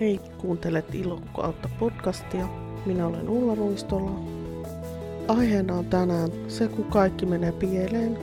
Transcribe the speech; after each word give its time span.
Hei, 0.00 0.20
kuuntelet 0.38 0.94
Ilokko 0.94 1.54
podcastia. 1.78 2.48
Minä 2.86 3.06
olen 3.06 3.28
Ulla 3.28 3.54
Ruistola. 3.54 4.10
Aiheena 5.28 5.74
on 5.74 5.86
tänään 5.86 6.30
se, 6.48 6.68
kun 6.68 6.84
kaikki 6.84 7.26
menee 7.26 7.52
pieleen 7.52 8.18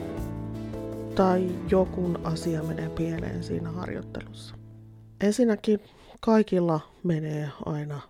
tai 1.14 1.50
jokun 1.70 2.26
asia 2.26 2.62
menee 2.62 2.88
pieleen 2.88 3.44
siinä 3.44 3.70
harjoittelussa. 3.70 4.54
Ensinnäkin 5.20 5.80
kaikilla 6.20 6.80
menee 7.02 7.50
aina 7.66 8.00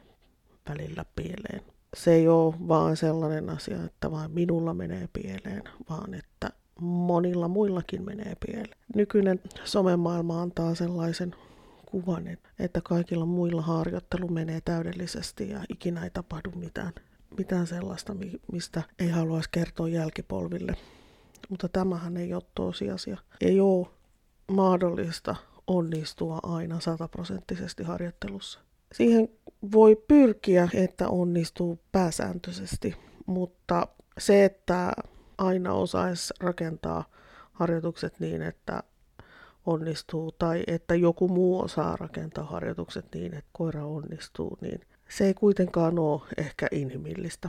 välillä 0.69 1.05
pieleen. 1.17 1.63
Se 1.97 2.13
ei 2.13 2.29
ole 2.29 2.55
vaan 2.69 2.97
sellainen 2.97 3.51
asia, 3.51 3.85
että 3.85 4.11
vain 4.11 4.31
minulla 4.31 4.75
menee 4.75 5.09
pieleen, 5.13 5.63
vaan 5.91 6.15
että 6.15 6.51
monilla 6.81 7.49
muillakin 7.49 8.05
menee 8.05 8.37
pieleen. 8.47 8.79
Nykyinen 8.95 9.41
somemaailma 9.65 10.43
antaa 10.43 10.75
sellaisen 10.75 11.35
kuvan, 11.87 12.25
että 12.59 12.81
kaikilla 12.85 13.27
muilla 13.27 13.63
harjoittelu 13.63 14.29
menee 14.29 14.61
täydellisesti 14.61 15.51
ja 15.51 15.61
ikinä 15.69 16.05
ei 16.05 16.11
tapahdu 16.11 16.51
mitään, 16.51 16.93
mitään 17.39 17.67
sellaista, 17.67 18.17
mistä 18.53 18.83
ei 18.99 19.09
haluaisi 19.09 19.49
kertoa 19.53 19.89
jälkipolville. 19.89 20.73
Mutta 21.49 21.69
tämähän 21.69 22.17
ei 22.17 22.35
ole 22.35 22.43
tosiasia. 22.55 23.19
Ei 23.41 23.61
ole 23.61 23.87
mahdollista 24.53 25.37
onnistua 25.67 26.39
aina 26.43 26.81
sataprosenttisesti 26.81 27.83
harjoittelussa. 27.83 28.61
Siihen 28.93 29.29
voi 29.73 29.97
pyrkiä, 30.09 30.69
että 30.75 31.09
onnistuu 31.09 31.79
pääsääntöisesti, 31.93 32.97
mutta 33.27 33.89
se, 34.19 34.45
että 34.45 34.93
aina 35.39 35.73
osaisi 35.73 36.35
rakentaa 36.41 37.05
harjoitukset 37.53 38.21
niin, 38.21 38.43
että 38.43 38.83
onnistuu, 39.67 40.33
tai 40.33 40.65
että 40.67 40.95
joku 40.95 41.29
muu 41.29 41.61
osaa 41.61 41.97
rakentaa 41.97 42.45
harjoitukset 42.45 43.07
niin, 43.15 43.35
että 43.35 43.51
koira 43.53 43.87
onnistuu, 43.87 44.59
niin 44.61 44.81
se 45.09 45.27
ei 45.27 45.35
kuitenkaan 45.35 45.99
ole 45.99 46.23
ehkä 46.37 46.67
inhimillistä. 46.73 47.49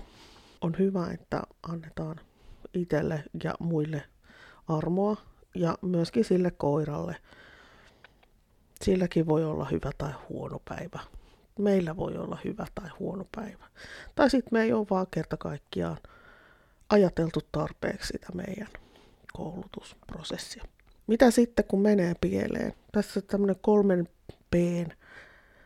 On 0.61 0.75
hyvä, 0.79 1.07
että 1.13 1.41
annetaan 1.63 2.19
itselle 2.73 3.23
ja 3.43 3.53
muille 3.59 4.03
armoa 4.67 5.17
ja 5.55 5.77
myöskin 5.81 6.25
sille 6.25 6.51
koiralle. 6.51 7.15
Silläkin 8.81 9.27
voi 9.27 9.43
olla 9.45 9.65
hyvä 9.65 9.91
tai 9.97 10.13
huono 10.29 10.59
päivä. 10.69 10.99
Meillä 11.59 11.97
voi 11.97 12.17
olla 12.17 12.37
hyvä 12.43 12.65
tai 12.75 12.89
huono 12.99 13.25
päivä. 13.35 13.65
Tai 14.15 14.29
sitten 14.29 14.49
me 14.53 14.61
ei 14.61 14.73
ole 14.73 14.87
vaan 14.89 15.07
kerta 15.11 15.37
kaikkiaan 15.37 15.97
ajateltu 16.89 17.39
tarpeeksi 17.51 18.07
sitä 18.07 18.27
meidän 18.33 18.67
koulutusprosessia. 19.33 20.63
Mitä 21.07 21.31
sitten, 21.31 21.65
kun 21.67 21.81
menee 21.81 22.13
pieleen? 22.21 22.73
Tässä 22.91 23.19
on 23.19 23.27
tämmöinen 23.27 23.55
kolmen 23.61 24.07
p 24.51 24.53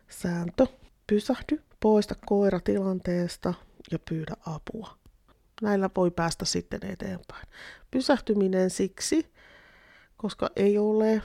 sääntö. 0.10 0.68
Pysähdy, 1.08 1.62
poista 1.80 2.16
koira 2.26 2.60
tilanteesta 2.60 3.54
ja 3.92 4.00
pyydä 4.10 4.36
apua. 4.46 4.98
Näillä 5.62 5.90
voi 5.96 6.12
päästä 6.12 6.46
sitten 6.46 6.86
eteenpäin. 6.86 7.48
Pysähtyminen 7.92 8.70
siksi, 8.70 9.32
koska 10.18 10.50
ei 10.56 10.78
ole 10.78 11.22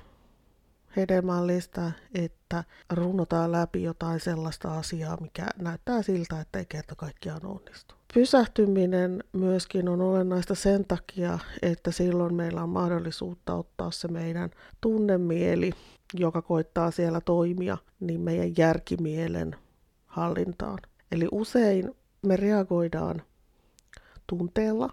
hedelmällistä, 0.97 1.93
että 2.15 2.65
runnotaan 2.93 3.53
läpi 3.53 3.83
jotain 3.83 4.21
sellaista 4.21 4.79
asiaa, 4.79 5.21
mikä 5.21 5.47
näyttää 5.59 6.03
siltä, 6.03 6.41
että 6.41 6.59
ei 6.59 6.67
kerta 6.67 6.95
kaikkiaan 6.95 7.47
onnistu. 7.47 7.96
Pysähtyminen 8.15 9.25
myöskin 9.33 9.89
on 9.89 10.01
olennaista 10.01 10.55
sen 10.55 10.85
takia, 10.85 11.39
että 11.63 11.91
silloin 11.91 12.35
meillä 12.35 12.63
on 12.63 12.69
mahdollisuutta 12.69 13.55
ottaa 13.55 13.91
se 13.91 14.09
meidän 14.09 14.51
tunnemieli, 14.81 15.71
joka 16.15 16.43
koittaa 16.43 16.91
siellä 16.91 17.21
toimia, 17.21 17.79
niin 18.01 18.21
meidän 18.21 18.53
järkimielen 18.59 19.57
hallintaan. 20.07 20.79
Eli 21.13 21.29
usein 21.33 21.95
me 22.23 22.37
reagoidaan 22.37 23.23
tunteella 24.27 24.91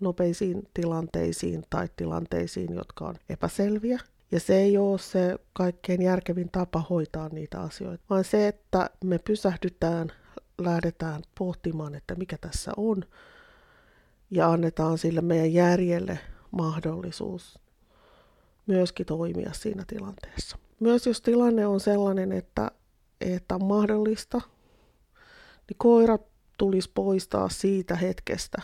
nopeisiin 0.00 0.68
tilanteisiin 0.74 1.64
tai 1.70 1.88
tilanteisiin, 1.96 2.74
jotka 2.74 3.04
on 3.04 3.14
epäselviä. 3.28 3.98
Ja 4.32 4.40
se 4.40 4.56
ei 4.56 4.78
ole 4.78 4.98
se 4.98 5.38
kaikkein 5.52 6.02
järkevin 6.02 6.48
tapa 6.52 6.84
hoitaa 6.90 7.28
niitä 7.28 7.60
asioita, 7.60 8.04
vaan 8.10 8.24
se, 8.24 8.48
että 8.48 8.90
me 9.04 9.18
pysähdytään, 9.18 10.12
lähdetään 10.64 11.22
pohtimaan, 11.38 11.94
että 11.94 12.14
mikä 12.14 12.38
tässä 12.40 12.72
on, 12.76 13.04
ja 14.30 14.50
annetaan 14.50 14.98
sille 14.98 15.20
meidän 15.20 15.52
järjelle 15.52 16.18
mahdollisuus 16.50 17.58
myöskin 18.66 19.06
toimia 19.06 19.52
siinä 19.52 19.84
tilanteessa. 19.86 20.58
Myös 20.80 21.06
jos 21.06 21.20
tilanne 21.20 21.66
on 21.66 21.80
sellainen, 21.80 22.32
että, 22.32 22.70
että 23.20 23.54
on 23.54 23.64
mahdollista, 23.64 24.40
niin 25.68 25.78
koira 25.78 26.18
tulisi 26.58 26.90
poistaa 26.94 27.48
siitä 27.48 27.96
hetkestä 27.96 28.62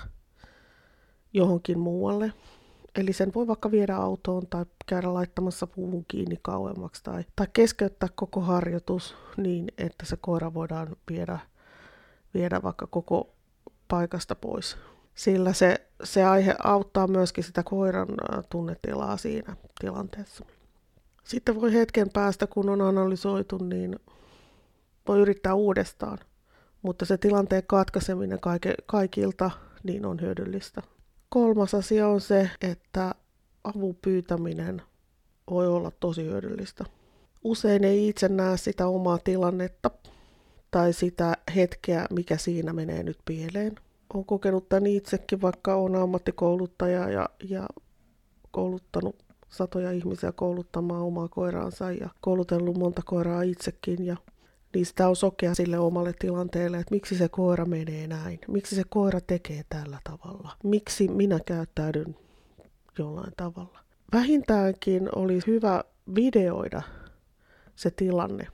johonkin 1.33 1.79
muualle, 1.79 2.33
Eli 2.97 3.13
sen 3.13 3.33
voi 3.35 3.47
vaikka 3.47 3.71
viedä 3.71 3.97
autoon 3.97 4.47
tai 4.47 4.67
käydä 4.87 5.15
laittamassa 5.15 5.67
puuhun 5.67 6.05
kiinni 6.09 6.39
kauemmaksi 6.43 7.05
tai, 7.05 7.25
tai 7.37 7.47
keskeyttää 7.53 8.09
koko 8.15 8.41
harjoitus 8.41 9.15
niin, 9.37 9.67
että 9.79 10.07
se 10.07 10.17
koira 10.17 10.55
voidaan 10.55 10.97
viedä, 11.11 11.39
viedä 12.37 12.63
vaikka 12.63 12.87
koko 12.87 13.35
paikasta 13.89 14.35
pois. 14.35 14.77
Sillä 15.15 15.53
se, 15.53 15.87
se 16.05 16.25
aihe 16.25 16.55
auttaa 16.65 17.07
myöskin 17.07 17.45
sitä 17.45 17.63
koiran 17.63 18.09
tunnetilaa 18.51 19.17
siinä 19.17 19.57
tilanteessa. 19.81 20.45
Sitten 21.25 21.61
voi 21.61 21.73
hetken 21.73 22.11
päästä, 22.13 22.47
kun 22.47 22.69
on 22.69 22.81
analysoitu, 22.81 23.59
niin 23.59 23.97
voi 25.09 25.21
yrittää 25.21 25.55
uudestaan. 25.55 26.19
Mutta 26.83 27.05
se 27.05 27.19
tilanteen 27.19 27.63
katkaiseminen 27.67 28.41
kaike, 28.41 28.75
kaikilta 28.87 29.51
niin 29.83 30.07
on 30.07 30.21
hyödyllistä. 30.21 30.83
Kolmas 31.29 31.75
asia 31.75 32.09
on 32.09 32.21
se, 32.21 32.51
että 32.61 33.15
avun 33.65 33.97
pyytäminen 34.03 34.83
voi 35.51 35.67
olla 35.67 35.91
tosi 36.01 36.25
hyödyllistä. 36.25 36.85
Usein 37.45 37.85
ei 37.85 38.09
itse 38.09 38.29
näe 38.29 38.57
sitä 38.57 38.87
omaa 38.87 39.19
tilannetta 39.19 39.91
tai 40.77 40.93
sitä 40.93 41.37
hetkeä, 41.55 42.07
mikä 42.11 42.37
siinä 42.37 42.73
menee 42.73 43.03
nyt 43.03 43.19
pieleen. 43.25 43.75
Olen 44.15 44.25
kokenut 44.25 44.69
tämän 44.69 44.87
itsekin, 44.87 45.43
vaikka 45.43 45.75
olen 45.75 46.03
ammattikouluttaja 46.03 47.11
ja, 47.11 47.29
ja 47.45 47.69
kouluttanut 48.51 49.17
satoja 49.49 49.91
ihmisiä 49.91 50.33
kouluttamaan 50.33 51.03
omaa 51.03 51.29
koiraansa 51.29 51.93
ja 51.93 52.09
koulutellut 52.21 52.79
monta 52.79 53.03
koiraa 53.05 53.43
itsekin. 53.43 54.07
Ja 54.07 54.17
sitä 54.85 55.09
on 55.09 55.17
sokea 55.17 55.55
sille 55.55 55.79
omalle 55.79 56.13
tilanteelle, 56.19 56.79
että 56.79 56.95
miksi 56.95 57.19
se 57.19 57.29
koira 57.29 57.65
menee 57.65 58.07
näin, 58.07 58.39
miksi 58.49 58.77
se 58.77 58.83
koira 58.89 59.21
tekee 59.21 59.63
tällä 59.69 59.99
tavalla, 60.05 60.53
miksi 60.65 61.09
minä 61.09 61.39
käyttäydyn 61.47 62.17
jollain 62.99 63.33
tavalla. 63.37 63.79
Vähintäänkin 64.13 65.09
oli 65.15 65.41
hyvä 65.47 65.85
videoida 66.15 66.83
se 67.77 67.91
tilanne, 67.91 68.47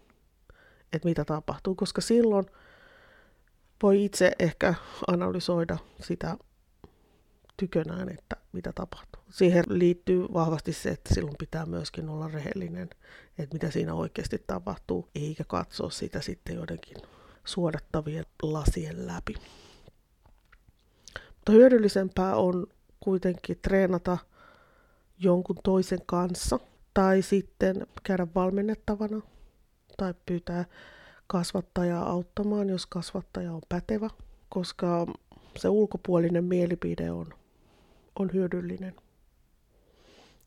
että 0.93 1.09
mitä 1.09 1.25
tapahtuu, 1.25 1.75
koska 1.75 2.01
silloin 2.01 2.47
voi 3.83 4.05
itse 4.05 4.33
ehkä 4.39 4.75
analysoida 5.09 5.79
sitä 6.01 6.37
tykönään, 7.57 8.09
että 8.09 8.37
mitä 8.53 8.73
tapahtuu. 8.75 9.23
Siihen 9.31 9.65
liittyy 9.69 10.27
vahvasti 10.33 10.73
se, 10.73 10.91
että 10.91 11.15
silloin 11.15 11.37
pitää 11.39 11.67
myöskin 11.67 12.09
olla 12.09 12.29
rehellinen, 12.29 12.91
että 13.39 13.55
mitä 13.55 13.71
siinä 13.71 13.95
oikeasti 13.95 14.45
tapahtuu, 14.47 15.09
eikä 15.15 15.45
katsoa 15.45 15.91
sitä 15.91 16.21
sitten 16.21 16.57
jotenkin 16.57 16.97
suodattavien 17.45 18.27
lasien 18.43 19.07
läpi. 19.07 19.35
Mutta 21.35 21.53
hyödyllisempää 21.53 22.37
on 22.37 22.67
kuitenkin 23.01 23.59
treenata 23.63 24.19
jonkun 25.19 25.57
toisen 25.65 26.03
kanssa 26.07 26.59
tai 26.95 27.23
sitten 27.23 27.87
käydä 28.03 28.27
valmennettavana 28.35 29.21
tai 29.97 30.15
pyytää 30.27 30.65
kasvattajaa 31.27 32.11
auttamaan, 32.11 32.69
jos 32.69 32.87
kasvattaja 32.87 33.53
on 33.53 33.63
pätevä, 33.69 34.11
koska 34.49 35.07
se 35.59 35.69
ulkopuolinen 35.69 36.45
mielipide 36.45 37.11
on 37.11 37.35
on 38.19 38.31
hyödyllinen. 38.33 38.95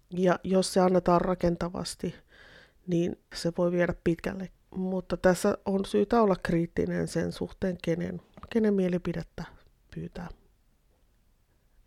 Ja 0.10 0.40
jos 0.44 0.74
se 0.74 0.80
annetaan 0.80 1.22
rakentavasti, 1.22 2.16
niin 2.88 3.20
se 3.36 3.52
voi 3.58 3.72
viedä 3.72 3.94
pitkälle. 4.04 4.50
Mutta 4.76 5.18
tässä 5.18 5.58
on 5.66 5.86
syytä 5.86 6.22
olla 6.22 6.36
kriittinen 6.44 7.08
sen 7.08 7.32
suhteen, 7.32 7.78
kenen, 7.84 8.22
kenen 8.50 8.74
mielipidettä 8.74 9.44
pyytää. 9.96 10.30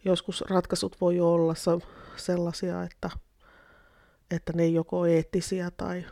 Joskus 0.05 0.45
ratkaisut 0.51 1.01
voi 1.01 1.21
olla 1.21 1.55
sellaisia, 2.17 2.83
että, 2.83 3.11
että 4.31 4.53
ne 4.53 4.63
ei 4.63 4.75
joko 4.75 5.07
eettisiä 5.07 5.71
tai 5.77 6.07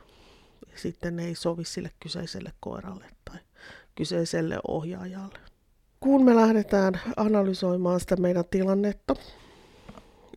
sitten 0.77 1.17
ne 1.17 1.25
ei 1.27 1.35
sovi 1.35 1.65
sille 1.65 1.91
kyseiselle 2.01 2.53
koiralle 2.61 3.05
tai 3.25 3.39
kyseiselle 3.95 4.59
ohjaajalle. 4.69 5.39
Kun 6.01 6.25
me 6.25 6.37
lähdetään 6.37 7.01
analysoimaan 7.17 8.01
sitä 8.01 8.17
meidän 8.17 8.45
tilannetta, 8.51 9.15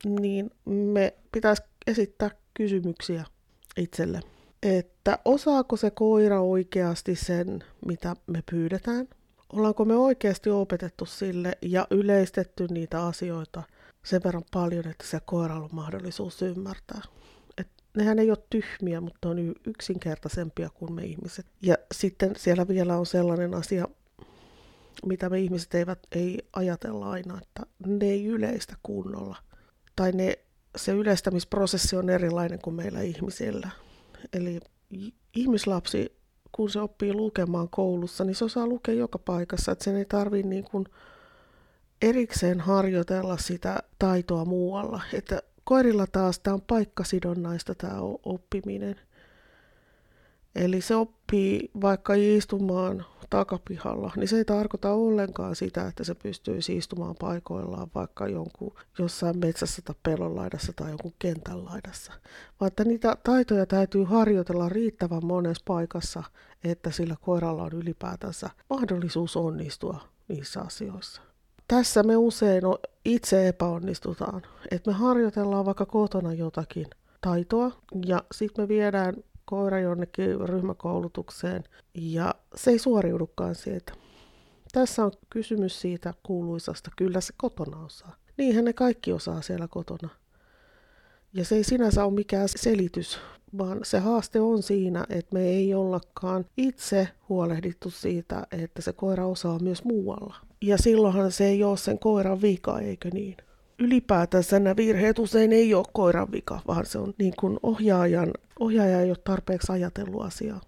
niin 0.06 0.52
me 0.66 1.14
pitäisi 1.32 1.64
esittää 1.88 2.30
kysymyksiä 2.54 3.26
itselle. 3.78 4.20
että 4.64 5.20
osaako 5.26 5.78
se 5.78 5.92
koira 5.92 6.42
oikeasti 6.42 7.16
sen, 7.16 7.64
mitä 7.86 8.16
me 8.28 8.44
pyydetään. 8.52 9.08
Ollaanko 9.54 9.86
me 9.86 9.96
oikeasti 9.96 10.50
opetettu 10.50 11.06
sille 11.06 11.58
ja 11.62 11.88
yleistetty 11.92 12.68
niitä 12.70 13.06
asioita 13.06 13.64
sen 14.06 14.22
verran 14.24 14.44
paljon, 14.52 14.88
että 14.88 15.08
se 15.08 15.20
koiralla 15.26 15.64
on 15.64 15.70
mahdollisuus 15.72 16.42
ymmärtää. 16.42 17.02
Nehän 17.98 18.20
ei 18.20 18.30
ole 18.30 18.38
tyhmiä, 18.50 19.02
mutta 19.02 19.30
on 19.30 19.56
yksinkertaisempia 19.68 20.70
kuin 20.70 20.94
me 20.94 21.04
ihmiset. 21.04 21.46
Ja 21.62 21.76
sitten 21.94 22.34
siellä 22.38 22.68
vielä 22.68 22.98
on 22.98 23.06
sellainen 23.06 23.54
asia, 23.54 23.88
mitä 25.06 25.30
me 25.30 25.40
ihmiset 25.40 25.76
eivät 25.76 26.00
ei 26.12 26.38
ajatella 26.54 27.12
aina, 27.12 27.40
että 27.42 27.64
ne 27.86 28.06
ei 28.06 28.26
yleistä 28.26 28.76
kunnolla. 28.84 29.38
Tai 29.96 30.12
ne, 30.12 30.40
se 30.78 30.92
yleistämisprosessi 30.92 31.96
on 31.96 32.10
erilainen 32.10 32.60
kuin 32.64 32.76
meillä 32.76 33.02
ihmisillä. 33.02 33.70
Eli 34.34 34.60
ihmislapsi, 35.36 36.20
kun 36.52 36.70
se 36.70 36.80
oppii 36.80 37.14
lukemaan 37.14 37.70
koulussa, 37.70 38.24
niin 38.24 38.36
se 38.36 38.46
osaa 38.46 38.68
lukea 38.68 38.94
joka 38.94 39.20
paikassa, 39.20 39.72
että 39.72 39.84
sen 39.84 39.96
ei 39.96 40.06
tarvitse 40.06 40.48
niin 40.48 40.66
erikseen 42.02 42.60
harjoitella 42.60 43.38
sitä 43.38 43.78
taitoa 44.00 44.46
muualla. 44.46 45.02
Että 45.14 45.42
koirilla 45.69 46.07
taas 46.07 46.39
tämä 46.39 46.54
on 46.54 46.62
paikkasidonnaista 46.62 47.75
tämä 47.75 47.94
oppiminen. 48.24 48.95
Eli 50.56 50.81
se 50.81 50.95
oppii 50.95 51.71
vaikka 51.81 52.13
istumaan 52.13 53.06
takapihalla, 53.30 54.12
niin 54.16 54.27
se 54.27 54.38
ei 54.38 54.45
tarkoita 54.45 54.92
ollenkaan 54.92 55.56
sitä, 55.56 55.88
että 55.88 56.04
se 56.04 56.16
pystyy 56.16 56.60
istumaan 56.69 57.16
paikoillaan 57.19 57.88
vaikka 57.95 58.27
jonkun 58.27 58.75
jossain 59.00 59.38
metsässä 59.38 59.81
tai 59.81 59.95
pellonlaidassa 60.04 60.74
tai 60.75 60.89
jonkun 60.89 61.13
kentän 61.19 61.66
laidassa. 61.66 62.13
Vaan 62.60 62.68
että 62.68 62.83
niitä 62.83 63.18
taitoja 63.24 63.66
täytyy 63.66 64.04
harjoitella 64.04 64.69
riittävän 64.69 65.25
monessa 65.25 65.63
paikassa, 65.68 66.24
että 66.63 66.92
sillä 66.92 67.16
koiralla 67.21 67.63
on 67.63 67.74
ylipäätänsä 67.74 68.50
mahdollisuus 68.69 69.38
onnistua 69.38 70.00
niissä 70.27 70.62
asioissa. 70.62 71.29
Tässä 71.69 72.04
me 72.04 72.18
usein 72.18 72.63
itse 73.06 73.48
epäonnistutaan, 73.48 74.42
että 74.71 74.92
me 74.92 74.98
harjoitellaan 74.98 75.66
vaikka 75.66 75.86
kotona 75.86 76.33
jotakin 76.33 76.86
taitoa 77.21 77.71
ja 78.06 78.24
sitten 78.31 78.63
me 78.63 78.68
viedään 78.68 79.16
koira 79.45 79.80
jonnekin 79.80 80.50
ryhmäkoulutukseen 80.50 81.63
ja 81.94 82.36
se 82.56 82.71
ei 82.71 82.80
suoriudukaan 82.80 83.56
siitä. 83.56 83.94
Tässä 84.71 85.06
on 85.06 85.12
kysymys 85.30 85.81
siitä 85.81 86.13
kuuluisasta, 86.24 86.92
kyllä 86.98 87.21
se 87.21 87.33
kotona 87.38 87.86
osaa. 87.86 88.16
Niinhän 88.38 88.66
ne 88.66 88.74
kaikki 88.74 89.13
osaa 89.13 89.42
siellä 89.42 89.68
kotona. 89.68 90.10
Ja 91.34 91.46
se 91.46 91.56
ei 91.56 91.64
sinänsä 91.64 92.06
ole 92.06 92.14
mikään 92.14 92.50
selitys, 92.56 93.20
vaan 93.58 93.80
se 93.84 94.00
haaste 94.00 94.40
on 94.40 94.64
siinä, 94.64 95.06
että 95.10 95.34
me 95.34 95.42
ei 95.48 95.74
ollakaan 95.74 96.46
itse 96.58 97.08
huolehdittu 97.30 97.90
siitä, 97.90 98.48
että 98.52 98.81
se 98.81 98.94
koira 98.94 99.26
osaa 99.26 99.60
myös 99.60 99.84
muualla. 99.84 100.36
Ja 100.62 100.78
silloinhan 100.78 101.31
se 101.31 101.46
ei 101.46 101.64
ole 101.64 101.78
sen 101.78 102.00
koiran 102.00 102.42
vika, 102.42 102.80
eikö 102.80 103.10
niin? 103.14 103.38
ylipäätänsä 103.80 104.60
nämä 104.60 104.76
virheet 104.76 105.20
usein 105.20 105.54
ei 105.54 105.74
ole 105.74 105.86
koiran 105.94 106.31
vika, 106.31 106.60
vaan 106.68 106.86
se 106.86 106.98
on 106.98 107.14
niin 107.18 107.34
kuin 107.40 107.60
ohjaajan, 107.64 108.31
ohjaaja 108.60 109.02
ei 109.02 109.10
ole 109.10 109.18
tarpeeksi 109.24 109.72
ajatellut 109.72 110.22
asiaa. 110.22 110.62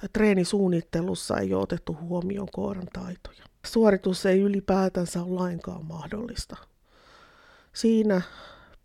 Tai 0.00 0.08
treenisuunnittelussa 0.12 1.38
ei 1.38 1.54
ole 1.54 1.62
otettu 1.62 1.96
huomioon 2.00 2.48
koiran 2.52 2.86
taitoja. 2.92 3.44
Suoritus 3.66 4.26
ei 4.26 4.40
ylipäätänsä 4.40 5.22
ole 5.22 5.34
lainkaan 5.34 5.84
mahdollista. 5.84 6.56
Siinä 7.72 8.22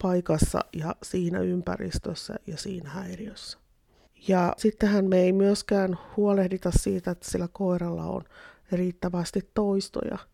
paikassa 0.01 0.59
ja 0.73 0.95
siinä 1.03 1.39
ympäristössä 1.39 2.35
ja 2.47 2.57
siinä 2.57 2.89
häiriössä. 2.89 3.57
Ja 4.27 4.53
sittenhän 4.57 5.05
me 5.05 5.19
ei 5.19 5.33
myöskään 5.33 5.97
huolehdita 6.17 6.71
siitä, 6.71 7.11
että 7.11 7.29
sillä 7.31 7.47
koiralla 7.51 8.03
on 8.03 8.21
riittävästi 8.71 9.49
toistoja– 9.53 10.17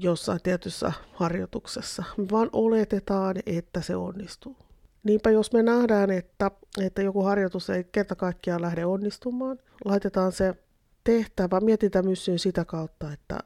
jossain 0.00 0.40
tietyssä 0.42 0.92
harjoituksessa, 1.12 2.04
vaan 2.30 2.50
oletetaan, 2.52 3.36
että 3.46 3.80
se 3.80 3.96
onnistuu. 3.96 4.56
Niinpä 5.02 5.30
jos 5.30 5.52
me 5.52 5.62
nähdään, 5.62 6.10
että, 6.10 6.50
että 6.80 7.02
joku 7.02 7.22
harjoitus 7.22 7.70
ei 7.70 7.84
kerta 7.84 8.16
kaikkiaan 8.16 8.62
lähde 8.62 8.84
onnistumaan, 8.84 9.58
laitetaan 9.84 10.32
se 10.32 10.54
tehtävä 11.04 11.60
mietintämyssyyn 11.60 12.38
sitä 12.38 12.64
kautta, 12.64 13.12
että 13.12 13.38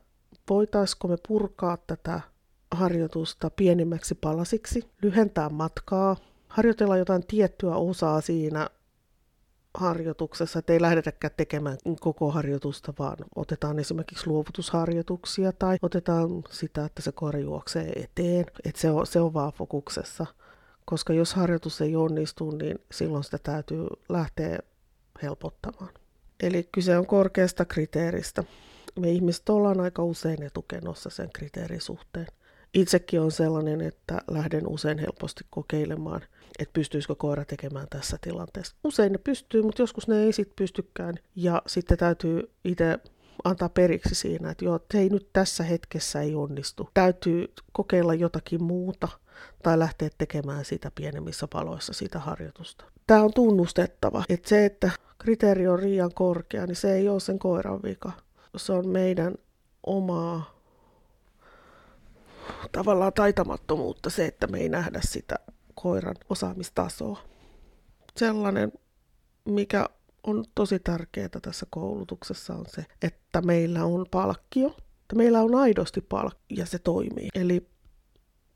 voitaisiko 0.50 1.08
me 1.08 1.16
purkaa 1.28 1.76
tätä 1.76 2.20
harjoitusta 2.70 3.50
pienimmäksi 3.50 4.14
palasiksi, 4.14 4.90
lyhentää 5.02 5.48
matkaa, 5.48 6.16
harjoitella 6.48 6.96
jotain 6.96 7.26
tiettyä 7.26 7.74
osaa 7.74 8.20
siinä 8.20 8.68
harjoituksessa, 9.74 10.58
että 10.58 10.72
ei 10.72 10.80
lähdetäkään 10.80 11.32
tekemään 11.36 11.78
koko 12.00 12.30
harjoitusta, 12.30 12.94
vaan 12.98 13.16
otetaan 13.36 13.78
esimerkiksi 13.78 14.26
luovutusharjoituksia 14.26 15.52
tai 15.52 15.78
otetaan 15.82 16.28
sitä, 16.50 16.84
että 16.84 17.02
se 17.02 17.12
koira 17.12 17.38
juoksee 17.38 17.92
eteen, 17.96 18.46
että 18.64 18.80
se 18.80 18.90
on, 18.90 19.06
se 19.06 19.20
on 19.20 19.34
vaan 19.34 19.52
fokuksessa. 19.52 20.26
Koska 20.84 21.12
jos 21.12 21.34
harjoitus 21.34 21.80
ei 21.80 21.96
onnistu, 21.96 22.50
niin 22.50 22.78
silloin 22.92 23.24
sitä 23.24 23.38
täytyy 23.38 23.86
lähteä 24.08 24.58
helpottamaan. 25.22 25.90
Eli 26.40 26.68
kyse 26.72 26.98
on 26.98 27.06
korkeasta 27.06 27.64
kriteeristä. 27.64 28.44
Me 29.00 29.10
ihmiset 29.10 29.48
ollaan 29.48 29.80
aika 29.80 30.02
usein 30.02 30.42
etukenossa 30.42 31.10
sen 31.10 31.30
kriteerin 31.32 31.80
suhteen. 31.80 32.26
Itsekin 32.74 33.20
on 33.20 33.30
sellainen, 33.30 33.80
että 33.80 34.18
lähden 34.30 34.68
usein 34.68 34.98
helposti 34.98 35.44
kokeilemaan, 35.50 36.22
että 36.58 36.72
pystyisikö 36.72 37.14
koira 37.14 37.44
tekemään 37.44 37.86
tässä 37.90 38.18
tilanteessa. 38.20 38.76
Usein 38.84 39.12
ne 39.12 39.18
pystyy, 39.18 39.62
mutta 39.62 39.82
joskus 39.82 40.08
ne 40.08 40.22
ei 40.22 40.32
sitten 40.32 40.56
pystykään. 40.56 41.14
Ja 41.36 41.62
sitten 41.66 41.98
täytyy 41.98 42.50
itse 42.64 42.98
antaa 43.44 43.68
periksi 43.68 44.14
siinä, 44.14 44.50
että 44.50 44.64
joo, 44.64 44.80
ei 44.94 45.08
nyt 45.08 45.28
tässä 45.32 45.64
hetkessä 45.64 46.20
ei 46.20 46.34
onnistu. 46.34 46.90
Täytyy 46.94 47.52
kokeilla 47.72 48.14
jotakin 48.14 48.62
muuta 48.62 49.08
tai 49.62 49.78
lähteä 49.78 50.08
tekemään 50.18 50.64
sitä 50.64 50.90
pienemmissä 50.94 51.48
paloissa, 51.52 51.92
sitä 51.92 52.18
harjoitusta. 52.18 52.84
Tämä 53.06 53.22
on 53.22 53.32
tunnustettava, 53.34 54.24
että 54.28 54.48
se, 54.48 54.64
että 54.64 54.90
kriteeri 55.18 55.68
on 55.68 55.80
liian 55.80 56.14
korkea, 56.14 56.66
niin 56.66 56.76
se 56.76 56.92
ei 56.94 57.08
ole 57.08 57.20
sen 57.20 57.38
koiran 57.38 57.82
vika. 57.82 58.12
Se 58.56 58.72
on 58.72 58.88
meidän 58.88 59.34
omaa 59.86 60.57
tavallaan 62.72 63.12
taitamattomuutta 63.12 64.10
se, 64.10 64.26
että 64.26 64.46
me 64.46 64.58
ei 64.58 64.68
nähdä 64.68 65.00
sitä 65.02 65.34
koiran 65.74 66.16
osaamistasoa. 66.30 67.18
Sellainen, 68.16 68.72
mikä 69.44 69.86
on 70.22 70.44
tosi 70.54 70.78
tärkeää 70.78 71.28
tässä 71.42 71.66
koulutuksessa 71.70 72.54
on 72.54 72.64
se, 72.68 72.84
että 73.02 73.42
meillä 73.42 73.84
on 73.84 74.06
palkkio, 74.10 74.68
että 75.02 75.16
meillä 75.16 75.40
on 75.40 75.54
aidosti 75.54 76.00
palkkio 76.00 76.56
ja 76.58 76.66
se 76.66 76.78
toimii. 76.78 77.28
Eli 77.34 77.68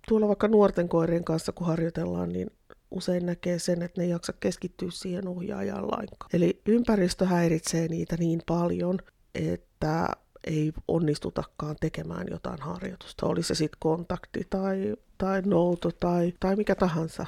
tuolla 0.08 0.28
vaikka 0.28 0.48
nuorten 0.48 0.88
koirien 0.88 1.24
kanssa 1.24 1.52
kun 1.52 1.66
harjoitellaan, 1.66 2.28
niin 2.28 2.50
usein 2.90 3.26
näkee 3.26 3.58
sen, 3.58 3.82
että 3.82 4.00
ne 4.00 4.04
ei 4.04 4.10
jaksa 4.10 4.32
keskittyä 4.32 4.90
siihen 4.90 5.28
ohjaajaan 5.28 5.90
lainkaan. 5.90 6.30
Eli 6.32 6.62
ympäristö 6.66 7.26
häiritsee 7.26 7.88
niitä 7.88 8.16
niin 8.16 8.42
paljon, 8.46 8.98
että 9.34 10.08
ei 10.44 10.72
onnistutakaan 10.88 11.76
tekemään 11.80 12.26
jotain 12.30 12.60
harjoitusta. 12.60 13.26
Oli 13.26 13.42
se 13.42 13.54
sitten 13.54 13.78
kontakti 13.80 14.46
tai, 14.50 14.96
tai 15.18 15.42
nouto 15.42 15.90
tai, 16.00 16.32
tai 16.40 16.56
mikä 16.56 16.74
tahansa. 16.74 17.26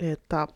Että 0.00 0.48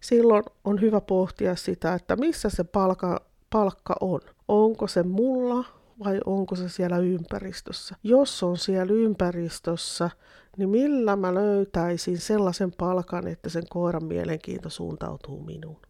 silloin 0.00 0.44
on 0.64 0.80
hyvä 0.80 1.00
pohtia 1.00 1.56
sitä, 1.56 1.94
että 1.94 2.16
missä 2.16 2.50
se 2.50 2.64
palka, 2.64 3.20
palkka 3.50 3.94
on. 4.00 4.20
Onko 4.48 4.86
se 4.86 5.02
mulla 5.02 5.64
vai 6.04 6.20
onko 6.26 6.56
se 6.56 6.68
siellä 6.68 6.98
ympäristössä? 6.98 7.96
Jos 8.02 8.42
on 8.42 8.56
siellä 8.56 8.92
ympäristössä, 8.92 10.10
niin 10.56 10.68
millä 10.68 11.16
mä 11.16 11.34
löytäisin 11.34 12.18
sellaisen 12.18 12.72
palkan, 12.72 13.28
että 13.28 13.48
sen 13.48 13.64
koiran 13.70 14.04
mielenkiinto 14.04 14.70
suuntautuu 14.70 15.42
minuun? 15.42 15.80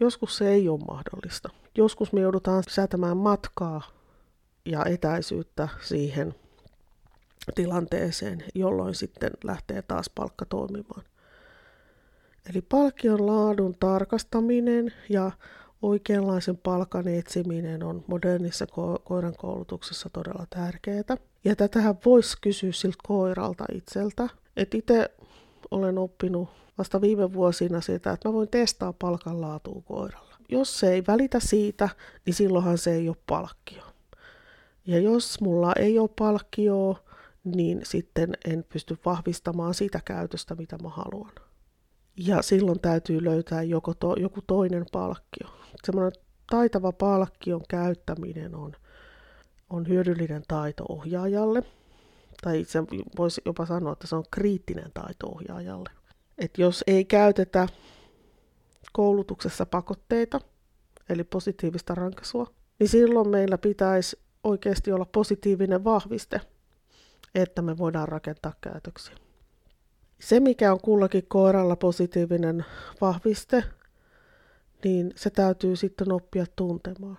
Joskus 0.00 0.36
se 0.36 0.50
ei 0.50 0.68
ole 0.68 0.80
mahdollista. 0.88 1.48
Joskus 1.76 2.12
me 2.12 2.20
joudutaan 2.20 2.62
säätämään 2.68 3.16
matkaa 3.16 3.82
ja 4.66 4.84
etäisyyttä 4.84 5.68
siihen 5.80 6.34
tilanteeseen, 7.54 8.44
jolloin 8.54 8.94
sitten 8.94 9.30
lähtee 9.44 9.82
taas 9.82 10.10
palkka 10.14 10.44
toimimaan. 10.44 11.02
Eli 12.50 12.62
palkkion 12.62 13.26
laadun 13.26 13.74
tarkastaminen 13.80 14.92
ja 15.08 15.30
oikeanlaisen 15.82 16.56
palkan 16.56 17.08
etsiminen 17.08 17.82
on 17.82 18.04
modernissa 18.06 18.64
ko- 18.64 19.00
koiran 19.04 19.34
koulutuksessa 19.36 20.10
todella 20.12 20.46
tärkeää. 20.50 21.16
Ja 21.44 21.56
tätähän 21.56 21.94
voisi 22.04 22.36
kysyä 22.40 22.72
siltä 22.72 22.98
koiralta 23.06 23.64
itseltä. 23.72 24.28
Että 24.56 24.76
itse 24.76 25.10
olen 25.70 25.98
oppinut 25.98 26.48
vasta 26.78 27.00
viime 27.00 27.32
vuosina 27.32 27.80
sitä, 27.80 28.12
että 28.12 28.28
mä 28.28 28.32
voin 28.32 28.48
testaa 28.48 28.92
palkan 28.92 29.40
laatua 29.40 29.82
koiralla. 29.84 30.36
Jos 30.48 30.80
se 30.80 30.92
ei 30.92 31.02
välitä 31.06 31.40
siitä, 31.40 31.88
niin 32.26 32.34
silloinhan 32.34 32.78
se 32.78 32.92
ei 32.92 33.08
ole 33.08 33.16
palkkio. 33.26 33.91
Ja 34.86 34.98
jos 34.98 35.40
mulla 35.40 35.72
ei 35.78 35.98
ole 35.98 36.10
palkkioa, 36.18 36.98
niin 37.44 37.80
sitten 37.82 38.32
en 38.44 38.64
pysty 38.68 38.98
vahvistamaan 39.04 39.74
sitä 39.74 40.00
käytöstä, 40.04 40.54
mitä 40.54 40.78
mä 40.82 40.88
haluan. 40.88 41.32
Ja 42.16 42.42
silloin 42.42 42.80
täytyy 42.80 43.24
löytää 43.24 43.62
joko 43.62 43.94
to, 43.94 44.14
joku 44.16 44.40
toinen 44.46 44.86
palkkio. 44.92 45.48
Semmoinen 45.84 46.12
taitava 46.50 46.92
palkkion 46.92 47.62
käyttäminen 47.68 48.54
on, 48.54 48.72
on 49.70 49.88
hyödyllinen 49.88 50.42
taito 50.48 50.84
ohjaajalle. 50.88 51.62
Tai 52.42 52.60
itse 52.60 52.82
voisi 53.18 53.40
jopa 53.44 53.66
sanoa, 53.66 53.92
että 53.92 54.06
se 54.06 54.16
on 54.16 54.24
kriittinen 54.30 54.90
taito 54.94 55.26
ohjaajalle. 55.26 55.90
Et 56.38 56.58
jos 56.58 56.84
ei 56.86 57.04
käytetä 57.04 57.68
koulutuksessa 58.92 59.66
pakotteita, 59.66 60.40
eli 61.08 61.24
positiivista 61.24 61.94
rankaisua, 61.94 62.46
niin 62.78 62.88
silloin 62.88 63.28
meillä 63.28 63.58
pitäisi 63.58 64.21
oikeasti 64.44 64.92
olla 64.92 65.04
positiivinen 65.04 65.84
vahviste, 65.84 66.40
että 67.34 67.62
me 67.62 67.78
voidaan 67.78 68.08
rakentaa 68.08 68.52
käytöksiä. 68.60 69.16
Se, 70.20 70.40
mikä 70.40 70.72
on 70.72 70.80
kullakin 70.80 71.26
koiralla 71.28 71.76
positiivinen 71.76 72.64
vahviste, 73.00 73.64
niin 74.84 75.12
se 75.16 75.30
täytyy 75.30 75.76
sitten 75.76 76.12
oppia 76.12 76.46
tuntemaan. 76.56 77.18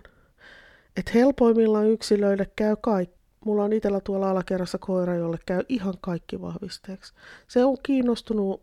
Et 0.96 1.14
helpoimmillaan 1.14 1.86
yksilöille 1.86 2.50
käy 2.56 2.76
kaikki. 2.80 3.14
Mulla 3.44 3.64
on 3.64 3.72
itsellä 3.72 4.00
tuolla 4.00 4.30
alakerrassa 4.30 4.78
koira, 4.78 5.14
jolle 5.14 5.38
käy 5.46 5.62
ihan 5.68 5.94
kaikki 6.00 6.40
vahvisteeksi. 6.40 7.14
Se 7.48 7.64
on 7.64 7.76
kiinnostunut 7.82 8.62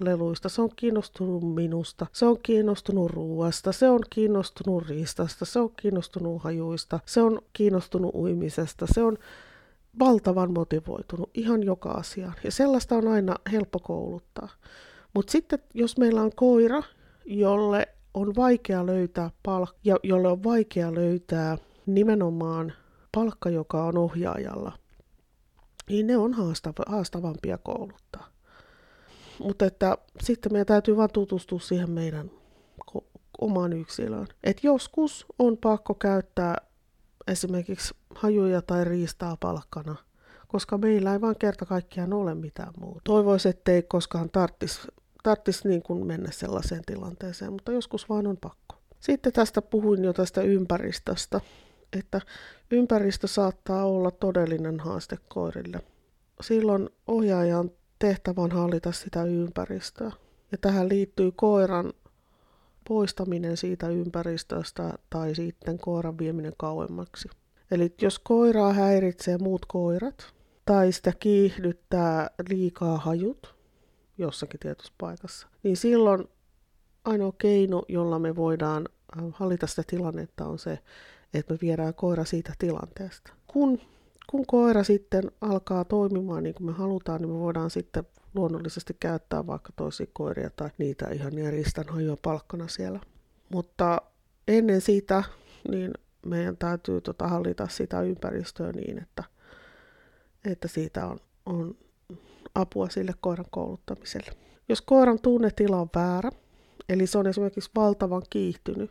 leluista, 0.00 0.48
se 0.48 0.62
on 0.62 0.70
kiinnostunut 0.76 1.54
minusta, 1.54 2.06
se 2.12 2.26
on 2.26 2.36
kiinnostunut 2.42 3.10
ruoasta, 3.10 3.72
se 3.72 3.88
on 3.88 4.00
kiinnostunut 4.10 4.88
riistasta, 4.88 5.44
se 5.44 5.58
on 5.60 5.70
kiinnostunut 5.76 6.42
hajuista, 6.42 7.00
se 7.06 7.22
on 7.22 7.42
kiinnostunut 7.52 8.14
uimisesta, 8.14 8.86
se 8.94 9.02
on 9.02 9.18
valtavan 9.98 10.52
motivoitunut 10.52 11.30
ihan 11.34 11.62
joka 11.62 11.90
asiaan. 11.90 12.34
Ja 12.44 12.50
sellaista 12.50 12.96
on 12.96 13.08
aina 13.08 13.36
helppo 13.52 13.78
kouluttaa. 13.78 14.48
Mutta 15.14 15.30
sitten 15.30 15.58
jos 15.74 15.98
meillä 15.98 16.22
on 16.22 16.32
koira, 16.36 16.82
jolle 17.24 17.88
on 18.14 18.34
vaikea 18.36 18.86
löytää 18.86 19.30
palkka, 19.42 19.78
ja 19.84 19.96
jolle 20.02 20.28
on 20.28 20.44
vaikea 20.44 20.94
löytää 20.94 21.58
nimenomaan 21.86 22.72
palkka, 23.14 23.50
joka 23.50 23.84
on 23.84 23.98
ohjaajalla, 23.98 24.72
niin 25.88 26.06
ne 26.06 26.16
on 26.16 26.32
haastava, 26.32 26.84
haastavampia 26.86 27.58
kouluttaa. 27.58 28.33
Mutta 29.38 29.64
että 29.64 29.98
sitten 30.20 30.52
meidän 30.52 30.66
täytyy 30.66 30.96
vaan 30.96 31.10
tutustua 31.12 31.60
siihen 31.60 31.90
meidän 31.90 32.30
omaan 33.40 33.72
yksilöön. 33.72 34.26
Et 34.44 34.64
joskus 34.64 35.26
on 35.38 35.56
pakko 35.56 35.94
käyttää 35.94 36.56
esimerkiksi 37.28 37.94
hajuja 38.14 38.62
tai 38.62 38.84
riistaa 38.84 39.36
palkkana, 39.40 39.96
koska 40.48 40.78
meillä 40.78 41.12
ei 41.12 41.20
vaan 41.20 41.36
kerta 41.38 41.66
kaikkiaan 41.66 42.12
ole 42.12 42.34
mitään 42.34 42.72
muuta. 42.80 43.00
Toivoisin, 43.04 43.50
ettei 43.50 43.82
koskaan 43.82 44.30
tarttisi 44.30 44.80
tarttis 45.22 45.64
niin 45.64 45.82
kuin 45.82 46.06
mennä 46.06 46.30
sellaiseen 46.30 46.82
tilanteeseen, 46.86 47.52
mutta 47.52 47.72
joskus 47.72 48.08
vaan 48.08 48.26
on 48.26 48.36
pakko. 48.36 48.76
Sitten 49.00 49.32
tästä 49.32 49.62
puhuin 49.62 50.04
jo 50.04 50.12
tästä 50.12 50.42
ympäristöstä, 50.42 51.40
että 51.92 52.20
ympäristö 52.70 53.26
saattaa 53.26 53.84
olla 53.84 54.10
todellinen 54.10 54.80
haaste 54.80 55.18
koirille. 55.28 55.80
Silloin 56.40 56.88
ohjaajan 57.06 57.70
tehtävä 57.98 58.42
on 58.42 58.50
hallita 58.50 58.92
sitä 58.92 59.24
ympäristöä. 59.24 60.12
Ja 60.52 60.58
tähän 60.58 60.88
liittyy 60.88 61.32
koiran 61.36 61.92
poistaminen 62.88 63.56
siitä 63.56 63.88
ympäristöstä 63.88 64.92
tai 65.10 65.34
sitten 65.34 65.78
koiran 65.78 66.18
vieminen 66.18 66.52
kauemmaksi. 66.58 67.28
Eli 67.70 67.94
jos 68.02 68.18
koiraa 68.18 68.72
häiritsee 68.72 69.38
muut 69.38 69.66
koirat 69.66 70.34
tai 70.66 70.92
sitä 70.92 71.12
kiihdyttää 71.20 72.30
liikaa 72.48 72.98
hajut 72.98 73.54
jossakin 74.18 74.60
tietyssä 74.60 74.92
paikassa, 74.98 75.48
niin 75.62 75.76
silloin 75.76 76.28
ainoa 77.04 77.32
keino, 77.38 77.82
jolla 77.88 78.18
me 78.18 78.36
voidaan 78.36 78.88
äh, 79.18 79.24
hallita 79.32 79.66
sitä 79.66 79.82
tilannetta 79.86 80.46
on 80.46 80.58
se, 80.58 80.78
että 81.34 81.54
me 81.54 81.58
viedään 81.62 81.94
koira 81.94 82.24
siitä 82.24 82.52
tilanteesta. 82.58 83.32
Kun, 83.46 83.80
kun 84.30 84.46
koira 84.46 84.84
sitten 84.84 85.30
alkaa 85.40 85.84
toimimaan 85.84 86.42
niin 86.42 86.54
kuin 86.54 86.66
me 86.66 86.72
halutaan, 86.72 87.20
niin 87.20 87.30
me 87.30 87.38
voidaan 87.38 87.70
sitten 87.70 88.04
luonnollisesti 88.34 88.96
käyttää 89.00 89.46
vaikka 89.46 89.72
toisia 89.76 90.06
koiria 90.12 90.50
tai 90.50 90.70
niitä 90.78 91.08
ihan 91.12 91.38
järjestän 91.38 91.88
hajoa 91.88 92.16
palkkana 92.22 92.68
siellä. 92.68 93.00
Mutta 93.48 94.02
ennen 94.48 94.80
sitä 94.80 95.24
niin 95.70 95.90
meidän 96.26 96.56
täytyy 96.56 97.00
tota 97.00 97.28
hallita 97.28 97.68
sitä 97.68 98.02
ympäristöä 98.02 98.72
niin, 98.72 98.98
että, 99.02 99.24
että 100.44 100.68
siitä 100.68 101.06
on, 101.06 101.18
on 101.46 101.76
apua 102.54 102.88
sille 102.88 103.12
koiran 103.20 103.46
kouluttamiselle. 103.50 104.32
Jos 104.68 104.82
koiran 104.82 105.18
tunnetila 105.22 105.76
on 105.76 105.88
väärä, 105.94 106.30
eli 106.88 107.06
se 107.06 107.18
on 107.18 107.26
esimerkiksi 107.26 107.70
valtavan 107.76 108.22
kiihtynyt, 108.30 108.90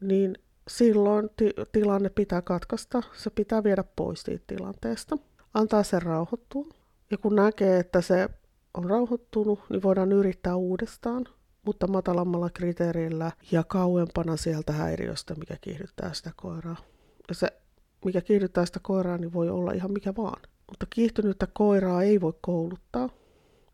niin 0.00 0.34
silloin 0.68 1.30
ti- 1.36 1.54
tilanne 1.72 2.08
pitää 2.08 2.42
katkaista, 2.42 3.02
se 3.16 3.30
pitää 3.30 3.64
viedä 3.64 3.84
pois 3.96 4.22
siitä 4.22 4.44
tilanteesta, 4.46 5.16
antaa 5.54 5.82
sen 5.82 6.02
rauhoittua 6.02 6.66
ja 7.10 7.18
kun 7.18 7.36
näkee, 7.36 7.78
että 7.78 8.00
se 8.00 8.28
on 8.74 8.84
rauhoittunut, 8.84 9.60
niin 9.70 9.82
voidaan 9.82 10.12
yrittää 10.12 10.56
uudestaan, 10.56 11.24
mutta 11.66 11.86
matalammalla 11.86 12.50
kriteerillä 12.50 13.32
ja 13.52 13.64
kauempana 13.64 14.36
sieltä 14.36 14.72
häiriöstä, 14.72 15.34
mikä 15.34 15.56
kiihdyttää 15.60 16.12
sitä 16.12 16.30
koiraa. 16.36 16.76
Ja 17.28 17.34
se, 17.34 17.48
mikä 18.04 18.20
kiihdyttää 18.20 18.66
sitä 18.66 18.80
koiraa, 18.82 19.18
niin 19.18 19.32
voi 19.32 19.50
olla 19.50 19.72
ihan 19.72 19.92
mikä 19.92 20.14
vaan. 20.16 20.42
Mutta 20.70 20.86
kiihtynyttä 20.90 21.48
koiraa 21.52 22.02
ei 22.02 22.20
voi 22.20 22.32
kouluttaa. 22.40 23.08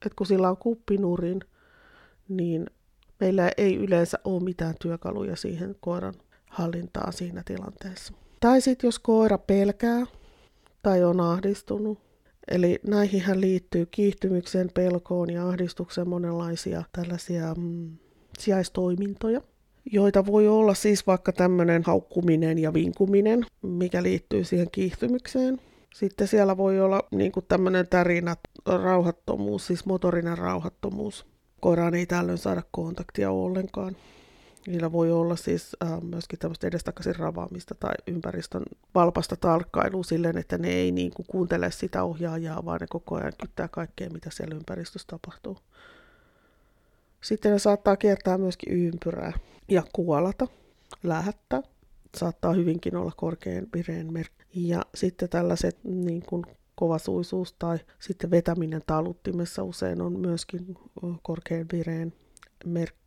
Et 0.07 0.15
kun 0.15 0.27
sillä 0.27 0.51
on 0.51 0.57
kuppinurin, 0.57 1.41
niin 2.29 2.67
meillä 3.21 3.51
ei 3.57 3.77
yleensä 3.77 4.19
ole 4.25 4.43
mitään 4.43 4.75
työkaluja 4.81 5.37
siihen 5.37 5.77
koiran 5.81 6.15
hallintaan 6.57 7.13
siinä 7.13 7.43
tilanteessa. 7.45 8.13
Tai 8.41 8.61
sitten 8.61 8.89
jos 8.89 8.99
koira 8.99 9.39
pelkää 9.39 10.07
tai 10.83 11.05
on 11.05 11.21
ahdistunut, 11.21 12.07
Eli 12.49 12.79
näihin 12.87 13.41
liittyy 13.41 13.87
kiihtymykseen, 13.87 14.71
pelkoon 14.75 15.31
ja 15.31 15.49
ahdistukseen 15.49 16.09
monenlaisia 16.09 16.83
tällaisia 16.93 17.55
mm, 17.55 17.97
sijaistoimintoja, 18.39 19.41
joita 19.93 20.27
voi 20.27 20.49
olla 20.49 20.75
siis 20.75 21.07
vaikka 21.07 21.33
tämmöinen 21.33 21.83
haukkuminen 21.83 22.59
ja 22.59 22.75
vinkuminen, 22.75 23.47
mikä 23.63 24.03
liittyy 24.03 24.45
siihen 24.45 24.71
kiihtymykseen. 24.73 25.61
Sitten 25.95 26.29
siellä 26.29 26.57
voi 26.57 26.81
olla 26.81 27.03
niin 27.11 27.33
tämmöinen 27.49 27.89
tärinä, 27.89 28.37
rauhattomuus, 28.67 29.67
siis 29.67 29.87
motorinen 29.87 30.39
rauhattomuus. 30.39 31.27
Koiraan 31.61 31.95
ei 31.95 32.07
tällöin 32.07 32.39
saada 32.39 32.63
kontaktia 32.71 33.31
ollenkaan. 33.31 33.97
Niillä 34.67 34.93
voi 34.93 35.13
olla 35.13 35.37
siis 35.37 35.77
äh, 35.85 36.03
myöskin 36.03 36.39
tämmöistä 36.39 36.67
edestakaisin 36.67 37.17
ravaamista 37.17 37.75
tai 37.75 37.95
ympäristön 38.07 38.63
valpasta 38.95 39.37
tarkkailua 39.37 40.03
silleen, 40.03 40.39
että 40.39 40.59
ne 40.59 40.69
ei 40.69 40.93
niin 40.93 41.11
kuin, 41.15 41.27
kuuntele 41.27 41.71
sitä 41.71 42.05
ohjaajaa, 42.05 42.65
vaan 42.65 42.81
ne 42.81 42.87
koko 42.91 43.15
ajan 43.17 43.33
kyttää 43.43 43.69
kaikkea, 43.69 44.11
mitä 44.11 44.31
siellä 44.33 44.55
ympäristössä 44.55 45.07
tapahtuu. 45.11 45.59
Sitten 47.21 47.53
ne 47.53 47.59
saattaa 47.59 47.97
kiertää 47.97 48.39
myöskin 48.39 48.73
ympyrää 48.73 49.33
ja 49.69 49.83
kuolata, 49.93 50.47
lähettää. 51.03 51.63
Saattaa 52.17 52.53
hyvinkin 52.53 52.97
olla 52.97 53.13
korkean 53.17 53.67
vireen 53.75 54.13
merkki. 54.13 54.45
Ja 54.55 54.83
sitten 54.95 55.29
tällaiset 55.29 55.79
niin 55.85 56.23
kuin 56.23 56.45
kovasuisuus 56.75 57.53
tai 57.53 57.79
sitten 57.99 58.31
vetäminen 58.31 58.83
taluttimessa 58.87 59.63
usein 59.63 60.03
on 60.03 60.21
myöskin 60.21 60.79
korkean 61.23 61.67
vireen 61.73 62.13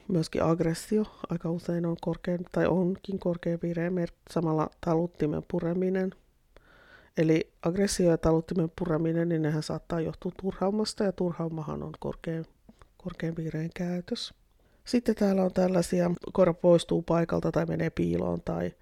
myöskin 0.08 0.44
aggressio 0.44 1.04
aika 1.30 1.52
usein 1.52 1.86
on 1.86 1.98
korkein, 2.02 2.46
tai 2.52 2.68
onkin 2.68 3.20
korkein 3.20 3.60
vireemer, 3.64 4.10
samalla 4.32 4.70
taluttimen 4.86 5.44
pureminen. 5.52 6.12
Eli 7.18 7.52
aggressio 7.62 8.10
ja 8.10 8.18
taluttimen 8.18 8.72
pureminen, 8.80 9.30
niin 9.30 9.42
nehän 9.42 9.64
saattaa 9.64 10.02
johtua 10.02 10.32
turhaumasta, 10.42 11.04
ja 11.04 11.12
turhaumahan 11.12 11.84
on 11.84 11.92
korkein, 12.00 12.46
korkein 12.98 13.36
vireen 13.36 13.70
käytös. 13.74 14.34
Sitten 14.86 15.16
täällä 15.16 15.44
on 15.44 15.54
tällaisia, 15.54 16.12
koira 16.34 16.54
poistuu 16.54 17.02
paikalta 17.02 17.52
tai 17.52 17.66
menee 17.66 17.90
piiloon 17.90 18.42
tai, 18.42 18.74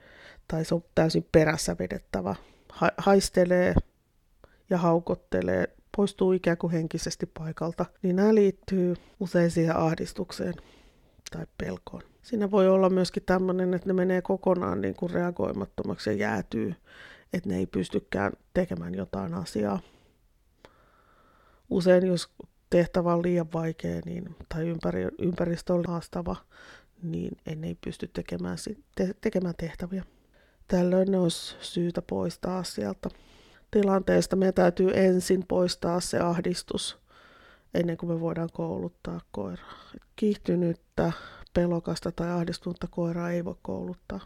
tai 0.48 0.66
se 0.66 0.76
on 0.76 0.84
täysin 0.96 1.28
perässä 1.32 1.76
vedettävä. 1.80 2.36
Ha- 2.72 2.92
haistelee 2.98 3.76
ja 4.70 4.78
haukottelee, 4.78 5.77
poistuu 5.98 6.32
ikään 6.32 6.58
kuin 6.58 6.74
henkisesti 6.74 7.26
paikalta, 7.26 7.86
niin 8.02 8.16
nämä 8.16 8.36
liittyy 8.36 8.96
usein 9.20 9.52
siihen 9.52 9.76
ahdistukseen 9.76 10.54
tai 11.32 11.46
pelkoon. 11.58 12.02
Siinä 12.22 12.52
voi 12.52 12.70
olla 12.70 12.90
myöskin 12.90 13.24
tämmöinen, 13.24 13.74
että 13.74 13.88
ne 13.88 13.94
menee 13.94 14.22
kokonaan 14.22 14.82
niin 14.82 14.96
kuin 14.96 15.10
reagoimattomaksi 15.10 16.10
ja 16.10 16.16
jäätyy, 16.16 16.76
että 17.34 17.50
ne 17.50 17.58
ei 17.58 17.66
pystykään 17.66 18.34
tekemään 18.54 18.96
jotain 18.96 19.34
asiaa. 19.34 19.80
Usein 21.70 22.08
jos 22.08 22.30
tehtävä 22.70 23.14
on 23.14 23.24
liian 23.24 23.54
vaikea 23.54 24.02
niin, 24.06 24.36
tai 24.50 24.68
ympäri, 24.68 25.08
ympäristö 25.20 25.74
on 25.74 25.84
haastava, 25.88 26.36
niin 27.04 27.38
en 27.46 27.64
ei 27.64 27.78
pysty 27.84 28.08
tekemään, 28.08 28.58
te, 28.96 29.16
tekemään 29.22 29.56
tehtäviä. 29.58 30.04
Tällöin 30.68 31.12
ne 31.12 31.20
olisi 31.20 31.56
syytä 31.60 32.02
poistaa 32.02 32.64
sieltä 32.64 33.10
tilanteesta. 33.72 34.36
Meidän 34.36 34.54
täytyy 34.54 34.92
ensin 34.94 35.44
poistaa 35.48 36.00
se 36.00 36.20
ahdistus, 36.20 36.98
ennen 37.74 37.98
kuin 37.98 38.12
me 38.12 38.20
voidaan 38.20 38.50
kouluttaa 38.54 39.22
koiraa. 39.32 39.74
Kiihtynyttä, 40.16 41.12
pelokasta 41.54 42.12
tai 42.12 42.32
ahdistunutta 42.32 42.88
koiraa 42.88 43.32
ei 43.32 43.46
voi 43.46 43.56
kouluttaa. 43.62 44.20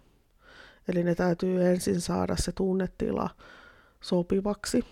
Eli 0.87 1.03
ne 1.03 1.15
täytyy 1.15 1.65
ensin 1.65 2.01
saada 2.01 2.35
se 2.37 2.51
tunnetila 2.51 3.29
sopivaksi, 4.01 4.85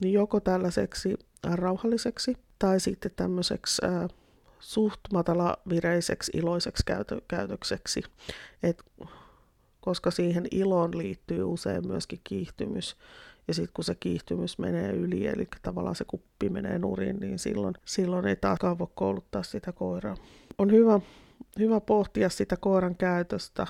niin 0.00 0.12
joko 0.12 0.40
tällaiseksi 0.40 1.14
rauhalliseksi 1.52 2.36
tai 2.58 2.80
sitten 2.80 3.10
tämmöiseksi 3.16 3.82
äh, 3.84 4.08
suht 4.60 5.00
matalavireiseksi 5.12 6.32
iloiseksi 6.34 6.82
käytö- 6.86 7.22
käytökseksi. 7.28 8.02
Et, 8.62 8.82
koska 9.80 10.10
siihen 10.10 10.46
iloon 10.50 10.98
liittyy 10.98 11.44
usein 11.44 11.86
myöskin 11.86 12.20
kiihtymys. 12.24 12.96
Ja 13.50 13.54
sitten 13.54 13.72
kun 13.74 13.84
se 13.84 13.94
kiihtymys 13.94 14.58
menee 14.58 14.92
yli, 14.92 15.26
eli 15.26 15.48
tavallaan 15.62 15.94
se 15.94 16.04
kuppi 16.04 16.48
menee 16.48 16.78
nurin, 16.78 17.20
niin 17.20 17.38
silloin, 17.38 17.74
silloin 17.84 18.26
ei 18.26 18.36
taaskaan 18.36 18.78
voi 18.78 18.86
kouluttaa 18.94 19.42
sitä 19.42 19.72
koiraa. 19.72 20.16
On 20.58 20.70
hyvä, 20.70 21.00
hyvä 21.58 21.80
pohtia 21.80 22.28
sitä 22.28 22.56
koiran 22.56 22.96
käytöstä, 22.96 23.66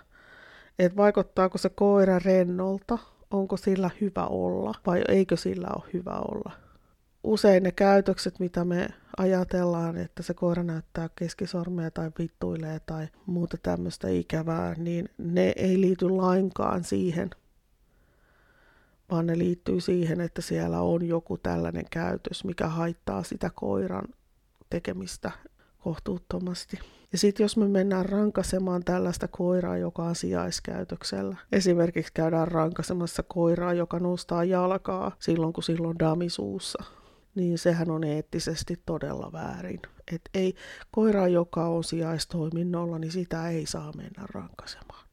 että 0.78 0.96
vaikuttaako 0.96 1.58
se 1.58 1.68
koira 1.68 2.18
rennolta, 2.18 2.99
onko 3.30 3.56
sillä 3.56 3.90
hyvä 4.00 4.26
olla 4.26 4.75
vai 4.87 5.02
eikö 5.08 5.37
sillä 5.37 5.68
ole 5.76 5.90
hyvä 5.92 6.18
olla 6.18 6.52
usein 7.25 7.62
ne 7.62 7.72
käytökset, 7.72 8.40
mitä 8.40 8.64
me 8.64 8.88
ajatellaan, 9.16 9.96
että 9.96 10.22
se 10.22 10.34
koira 10.34 10.62
näyttää 10.62 11.08
keskisormea 11.16 11.90
tai 11.90 12.10
vittuilee 12.18 12.80
tai 12.87 13.08
muuta 13.26 13.56
tämmöistä 13.62 14.08
ikävää, 14.08 14.75
niin 14.78 15.08
ne 15.18 15.52
ei 15.56 15.80
liity 15.80 16.10
lainkaan 16.10 16.84
siihen, 16.84 17.30
vaan 19.10 19.26
ne 19.26 19.38
liittyy 19.38 19.80
siihen, 19.80 20.20
että 20.20 20.42
siellä 20.42 20.80
on 20.80 21.08
joku 21.08 21.38
tällainen 21.38 21.84
käytös, 21.90 22.44
mikä 22.44 22.66
haittaa 22.66 23.22
sitä 23.22 23.50
koiran 23.54 24.04
tekemistä 24.70 25.30
kohtuuttomasti. 25.78 26.78
Ja 27.12 27.18
sitten 27.18 27.44
jos 27.44 27.56
me 27.56 27.68
mennään 27.68 28.06
rankasemaan 28.06 28.84
tällaista 28.84 29.28
koiraa, 29.28 29.76
joka 29.76 30.02
on 30.02 30.14
sijaiskäytöksellä, 30.14 31.36
esimerkiksi 31.52 32.12
käydään 32.12 32.48
rankasemassa 32.48 33.22
koiraa, 33.22 33.72
joka 33.72 33.98
nostaa 33.98 34.44
jalkaa 34.44 35.16
silloin, 35.18 35.52
kun 35.52 35.62
silloin 35.62 35.98
damisuussa, 35.98 36.84
niin 37.34 37.58
sehän 37.58 37.90
on 37.90 38.04
eettisesti 38.04 38.82
todella 38.86 39.32
väärin. 39.32 39.80
Et 40.14 40.22
ei 40.34 40.54
koira, 40.90 41.28
joka 41.28 41.66
on 41.66 41.84
sijaistoiminnolla, 41.84 42.98
niin 42.98 43.12
sitä 43.12 43.48
ei 43.48 43.66
saa 43.66 43.92
mennä 43.96 44.22
rankasemaan. 44.34 45.09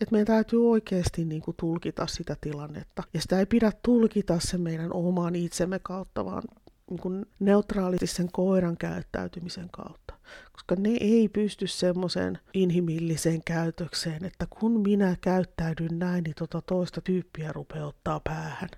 Et 0.00 0.10
meidän 0.10 0.26
täytyy 0.26 0.70
oikeasti 0.70 1.24
niin 1.24 1.42
kuin, 1.42 1.56
tulkita 1.60 2.06
sitä 2.06 2.36
tilannetta. 2.40 3.02
Ja 3.14 3.20
sitä 3.20 3.38
ei 3.38 3.46
pidä 3.46 3.72
tulkita 3.82 4.40
se 4.40 4.58
meidän 4.58 4.92
oman 4.92 5.34
itsemme 5.34 5.78
kautta, 5.82 6.24
vaan 6.24 6.42
niin 6.90 7.00
kuin, 7.00 7.26
neutraalisti 7.38 8.06
sen 8.06 8.32
koiran 8.32 8.76
käyttäytymisen 8.76 9.68
kautta. 9.70 10.14
Koska 10.52 10.74
ne 10.78 10.96
ei 11.00 11.28
pysty 11.28 11.66
semmoiseen 11.66 12.38
inhimilliseen 12.54 13.44
käytökseen, 13.44 14.24
että 14.24 14.46
kun 14.50 14.80
minä 14.80 15.16
käyttäydyn 15.20 15.98
näin, 15.98 16.24
niin 16.24 16.34
tota 16.34 16.62
toista 16.62 17.00
tyyppiä 17.00 17.52
rupeaa 17.52 17.86
ottaa 17.86 18.20
päähän. 18.20 18.68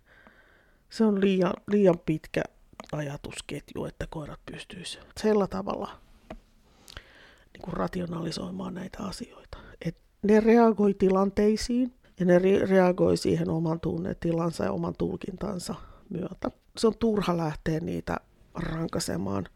Se 0.91 1.05
on 1.05 1.21
liian, 1.21 1.55
liian 1.71 1.99
pitkä 2.07 2.43
ajatusketju, 2.93 3.85
että 3.85 4.07
koirat 4.11 4.41
pystyisivät 4.53 5.07
sillä 5.21 5.47
tavalla 5.47 6.01
niin 7.53 7.63
kuin 7.63 7.75
rationalisoimaan 7.75 8.75
näitä 8.75 9.03
asioita. 9.03 9.68
Ne 10.23 10.41
reagoi 10.41 10.95
tilanteisiin 10.95 11.95
ja 12.21 12.27
ne 12.27 12.39
re- 12.39 12.69
reagoi 12.71 13.17
siihen 13.17 13.51
oman 13.51 13.81
tunnetilansa 13.81 14.65
ja 14.65 14.73
oman 14.73 14.95
tulkintansa 14.99 15.75
myötä. 16.11 16.51
Se 16.77 16.87
on 16.87 16.95
turha 16.99 17.37
lähteä 17.37 17.81
niitä 17.81 18.17
rankasemaan 18.55 19.47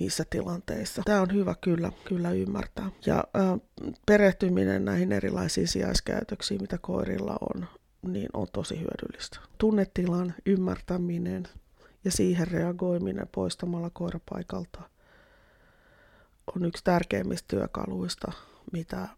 niissä 0.00 0.24
tilanteissa. 0.30 1.02
Tämä 1.04 1.20
on 1.20 1.32
hyvä 1.32 1.54
kyllä, 1.60 1.92
kyllä 2.04 2.30
ymmärtää. 2.30 2.90
Ja 3.06 3.24
ää, 3.34 3.58
perehtyminen 4.06 4.84
näihin 4.84 5.12
erilaisiin 5.12 5.68
sijaiskäytöksiin, 5.68 6.60
mitä 6.60 6.78
koirilla 6.78 7.36
on, 7.54 7.66
niin 8.02 8.28
on 8.32 8.46
tosi 8.52 8.74
hyödyllistä. 8.80 9.38
Tunnetilan 9.58 10.34
ymmärtäminen, 10.46 11.48
ja 12.04 12.10
siihen 12.10 12.48
reagoiminen 12.48 13.28
poistamalla 13.34 13.90
koirapaikalta 13.90 14.80
on 16.56 16.64
yksi 16.64 16.84
tärkeimmistä 16.84 17.46
työkaluista, 17.48 18.32
mitä, 18.72 19.08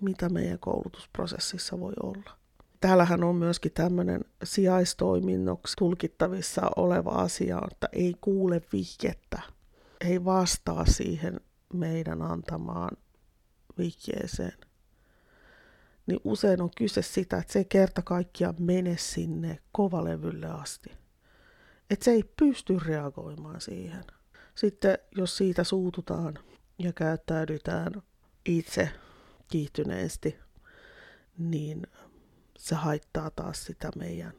mitä 0.00 0.28
meidän 0.28 0.58
koulutusprosessissa 0.58 1.80
voi 1.80 1.92
olla. 2.02 2.36
Täällähän 2.80 3.24
on 3.24 3.36
myöskin 3.36 3.72
tämmöinen 3.72 4.24
sijaistoiminnoksi 4.44 5.74
tulkittavissa 5.78 6.70
oleva 6.76 7.10
asia, 7.10 7.60
että 7.70 7.88
ei 7.92 8.14
kuule 8.20 8.62
vihjettä, 8.72 9.42
ei 10.00 10.24
vastaa 10.24 10.86
siihen 10.86 11.40
meidän 11.72 12.22
antamaan 12.22 12.96
vihjeeseen. 13.78 14.58
Niin 16.06 16.20
usein 16.24 16.62
on 16.62 16.70
kyse 16.76 17.02
sitä, 17.02 17.38
että 17.38 17.52
se 17.52 17.58
ei 17.58 17.64
kerta 17.64 18.02
kaikkiaan 18.02 18.54
mene 18.58 18.96
sinne 18.98 19.58
kovalevylle 19.72 20.46
asti 20.46 21.02
että 21.92 22.04
se 22.04 22.10
ei 22.10 22.24
pysty 22.36 22.78
reagoimaan 22.86 23.60
siihen. 23.60 24.04
Sitten 24.54 24.98
jos 25.16 25.36
siitä 25.36 25.64
suututaan 25.64 26.38
ja 26.78 26.92
käyttäydytään 26.92 28.02
itse 28.46 28.90
kiihtyneesti, 29.48 30.38
niin 31.38 31.86
se 32.58 32.74
haittaa 32.74 33.30
taas 33.30 33.64
sitä 33.64 33.90
meidän 33.96 34.32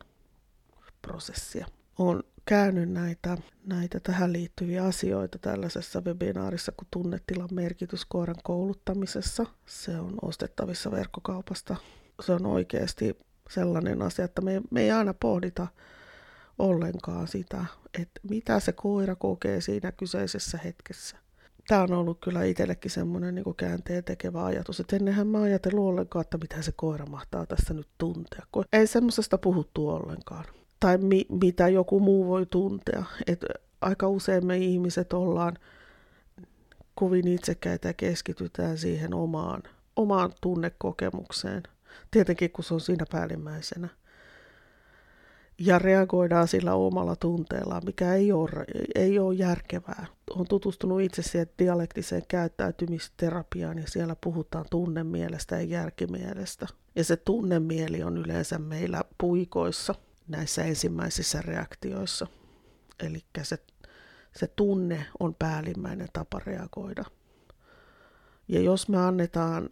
prosessia. 1.02 1.68
Olen 2.00 2.24
käynyt 2.46 2.90
näitä, 2.90 3.38
näitä 3.66 4.00
tähän 4.00 4.34
liittyviä 4.34 4.84
asioita 4.84 5.40
tällaisessa 5.40 6.02
webinaarissa 6.02 6.72
kuin 6.72 6.88
tunnetilan 6.92 7.50
merkitys 7.52 8.06
koiran 8.06 8.36
kouluttamisessa. 8.44 9.46
Se 9.66 10.00
on 10.00 10.14
ostettavissa 10.22 10.92
verkkokaupasta. 10.92 11.76
Se 12.22 12.34
on 12.34 12.46
oikeasti 12.46 13.18
sellainen 13.50 14.02
asia, 14.02 14.26
että 14.26 14.42
me, 14.42 14.62
me 14.72 14.82
ei 14.82 14.92
aina 14.92 15.14
pohdita 15.14 15.68
ollenkaan 16.60 17.28
sitä, 17.28 17.66
että 18.02 18.20
mitä 18.30 18.60
se 18.60 18.72
koira 18.72 19.16
kokee 19.16 19.62
siinä 19.62 19.92
kyseisessä 19.92 20.58
hetkessä. 20.58 21.23
Tämä 21.68 21.84
on 21.84 21.94
ollut 21.94 22.20
kyllä 22.24 22.44
itsellekin 22.44 22.92
semmoinen 22.92 23.36
niin 23.36 23.56
käänteen 23.58 24.04
tekevä 24.04 24.46
ajatus, 24.46 24.80
että 24.80 24.96
ennenhän 24.96 25.28
mä 25.28 25.42
ajatellut 25.42 25.86
ollenkaan, 25.86 26.22
että 26.22 26.38
mitä 26.38 26.62
se 26.62 26.72
koira 26.76 27.06
mahtaa 27.06 27.46
tässä 27.46 27.74
nyt 27.74 27.88
tuntea. 27.98 28.46
Kun 28.52 28.66
ei 28.74 28.88
semmoisesta 28.88 29.38
puhuttu 29.38 29.90
ollenkaan. 29.90 30.46
Tai 30.80 30.98
mi- 30.98 31.26
mitä 31.30 31.68
joku 31.68 32.00
muu 32.00 32.28
voi 32.28 32.46
tuntea. 32.46 33.04
Et 33.28 33.46
aika 33.82 34.08
usein 34.08 34.46
me 34.46 34.58
ihmiset 34.58 35.14
ollaan 35.14 35.58
kovin 36.96 37.28
itsekäitä 37.28 37.88
ja 37.90 37.94
keskitytään 37.94 38.78
siihen 38.78 39.14
omaan, 39.14 39.64
omaan 39.96 40.34
tunnekokemukseen. 40.42 41.64
Tietenkin 42.12 42.52
kun 42.52 42.64
se 42.64 42.74
on 42.74 42.82
siinä 42.82 43.06
päällimmäisenä 43.12 43.90
ja 45.66 45.80
reagoidaan 45.80 46.48
sillä 46.48 46.74
omalla 46.74 47.16
tunteella, 47.16 47.82
mikä 47.86 48.14
ei 48.14 48.32
ole, 48.32 48.66
ei 48.96 49.20
ole 49.20 49.36
järkevää. 49.36 50.06
Olen 50.30 50.48
tutustunut 50.48 51.02
itse 51.02 51.22
siihen 51.22 51.50
dialektiseen 51.60 52.24
käyttäytymisterapiaan 52.28 53.78
ja 53.78 53.88
siellä 53.88 54.16
puhutaan 54.24 54.66
tunnemielestä 54.70 55.56
ja 55.56 55.62
järkimielestä. 55.62 56.68
Ja 56.96 57.04
se 57.04 57.16
tunnemieli 57.16 58.04
on 58.04 58.18
yleensä 58.18 58.60
meillä 58.60 59.02
puikoissa 59.18 59.96
näissä 60.28 60.64
ensimmäisissä 60.64 61.42
reaktioissa. 61.42 62.28
Eli 63.00 63.20
se, 63.44 63.58
se 64.36 64.48
tunne 64.48 65.06
on 65.20 65.36
päällimmäinen 65.36 66.08
tapa 66.14 66.40
reagoida. 66.46 67.06
Ja 68.48 68.62
jos 68.62 68.90
me 68.90 68.98
annetaan, 68.98 69.70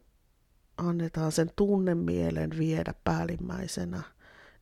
annetaan 0.77 1.31
sen 1.31 1.51
tunnemielen 1.55 2.49
viedä 2.57 2.93
päällimmäisenä– 3.03 4.01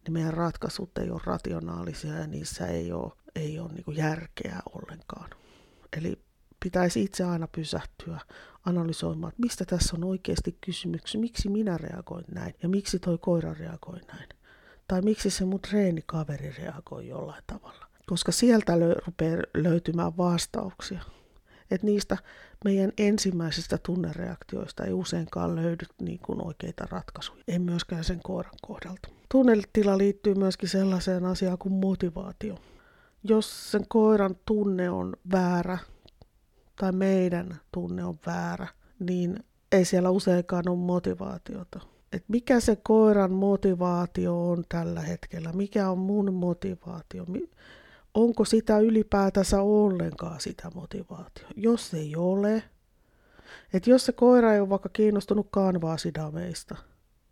niin 0.10 0.24
meidän 0.24 0.34
ratkaisut 0.34 0.98
ei 0.98 1.10
ole 1.12 1.22
rationaalisia 1.26 2.14
ja 2.14 2.28
niissä 2.28 2.68
ei 2.68 2.92
ole, 2.92 3.12
ei 3.36 3.60
ole 3.60 3.72
niin 3.74 3.98
järkeä 3.98 4.60
ollenkaan. 4.74 5.30
Eli 5.98 6.20
pitäisi 6.64 7.04
itse 7.04 7.24
aina 7.24 7.48
pysähtyä 7.48 8.20
analysoimaan, 8.66 9.30
että 9.30 9.42
mistä 9.42 9.66
tässä 9.66 9.96
on 9.96 10.04
oikeasti 10.04 10.58
kysymys, 10.62 11.16
miksi 11.16 11.50
minä 11.50 11.78
reagoin 11.78 12.26
näin 12.34 12.56
ja 12.64 12.70
miksi 12.70 13.00
toi 13.00 13.18
koira 13.18 13.54
reagoi 13.54 14.00
näin. 14.08 14.30
Tai 14.88 15.02
miksi 15.02 15.30
se 15.30 15.46
mun 15.46 15.60
treenikaveri 15.60 16.52
reagoi 16.52 17.08
jollain 17.08 17.44
tavalla. 17.48 17.88
Koska 18.06 18.32
sieltä 18.32 18.74
lö- 18.74 19.06
rupeaa 19.06 19.42
löytymään 19.54 20.18
vastauksia. 20.18 21.02
Että 21.72 21.88
niistä 21.88 22.18
meidän 22.66 22.92
ensimmäisistä 22.98 23.78
tunnereaktioista 23.78 24.84
ei 24.84 24.94
useinkaan 24.94 25.56
löydy 25.56 25.86
niin 26.02 26.20
kuin 26.20 26.46
oikeita 26.48 26.88
ratkaisuja, 26.92 27.44
ei 27.48 27.60
myöskään 27.60 28.04
sen 28.04 28.20
koiran 28.24 28.56
kohdalta. 28.62 29.19
Tunnelitila 29.32 29.98
liittyy 29.98 30.36
myöskin 30.36 30.70
sellaiseen 30.70 31.26
asiaan 31.26 31.58
kuin 31.58 31.74
motivaatio. 31.74 32.56
Jos 33.24 33.72
sen 33.72 33.86
koiran 33.88 34.36
tunne 34.46 34.90
on 34.90 35.14
väärä 35.32 35.78
tai 36.76 36.92
meidän 36.92 37.60
tunne 37.72 38.06
on 38.06 38.20
väärä, 38.26 38.68
niin 39.00 39.44
ei 39.72 39.86
siellä 39.86 40.10
useinkaan 40.10 40.70
ole 40.70 40.78
motivaatiota. 40.78 41.80
Et 42.14 42.24
mikä 42.28 42.60
se 42.60 42.76
koiran 42.76 43.32
motivaatio 43.32 44.50
on 44.50 44.64
tällä 44.70 45.02
hetkellä? 45.02 45.52
Mikä 45.54 45.90
on 45.90 45.98
mun 45.98 46.34
motivaatio? 46.34 47.26
onko 48.14 48.46
sitä 48.46 48.80
ylipäätänsä 48.80 49.62
ollenkaan 49.62 50.40
sitä 50.40 50.72
motivaatio. 50.76 51.48
Jos 51.56 51.94
ei 51.94 52.16
ole, 52.16 52.64
että 53.74 53.90
jos 53.90 54.06
se 54.06 54.12
koira 54.12 54.54
ei 54.54 54.60
ole 54.60 54.70
vaikka 54.70 54.90
kiinnostunut 54.90 55.48
kanvaasidameista, 55.52 56.76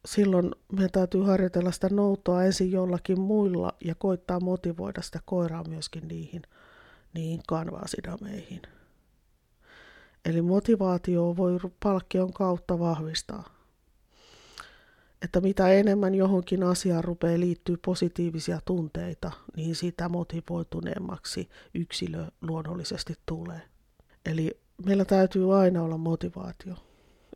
silloin 0.08 0.52
meidän 0.72 0.91
täytyy 0.91 1.22
harjoitella 1.22 1.72
sitä 1.72 1.89
noutoa 1.89 2.43
ensin 2.43 2.72
jollakin 2.72 3.20
muilla 3.20 3.74
ja 3.84 3.96
koittaa 3.96 4.39
motivoida 4.39 5.02
sitä 5.02 5.20
koiraa 5.26 5.63
myöskin 5.63 6.08
niihin, 6.08 6.41
niihin 7.13 7.41
kanvaasidameihin. 7.48 8.62
Eli 10.26 10.41
motivaatio 10.41 11.38
voi 11.38 11.60
palkkion 11.84 12.34
kautta 12.34 12.80
vahvistaa. 12.80 13.58
Että 15.22 15.41
mitä 15.41 15.70
enemmän 15.70 16.15
johonkin 16.15 16.63
asiaan 16.63 17.04
rupeaa 17.04 17.39
liittyy 17.39 17.78
positiivisia 17.86 18.60
tunteita, 18.65 19.32
niin 19.56 19.76
sitä 19.76 20.10
motivoituneemmaksi 20.10 21.50
yksilö 21.74 22.26
luonnollisesti 22.41 23.13
tulee. 23.26 23.62
Eli 24.26 24.60
meillä 24.86 25.06
täytyy 25.06 25.60
aina 25.60 25.84
olla 25.84 25.98
motivaatio. 25.98 26.74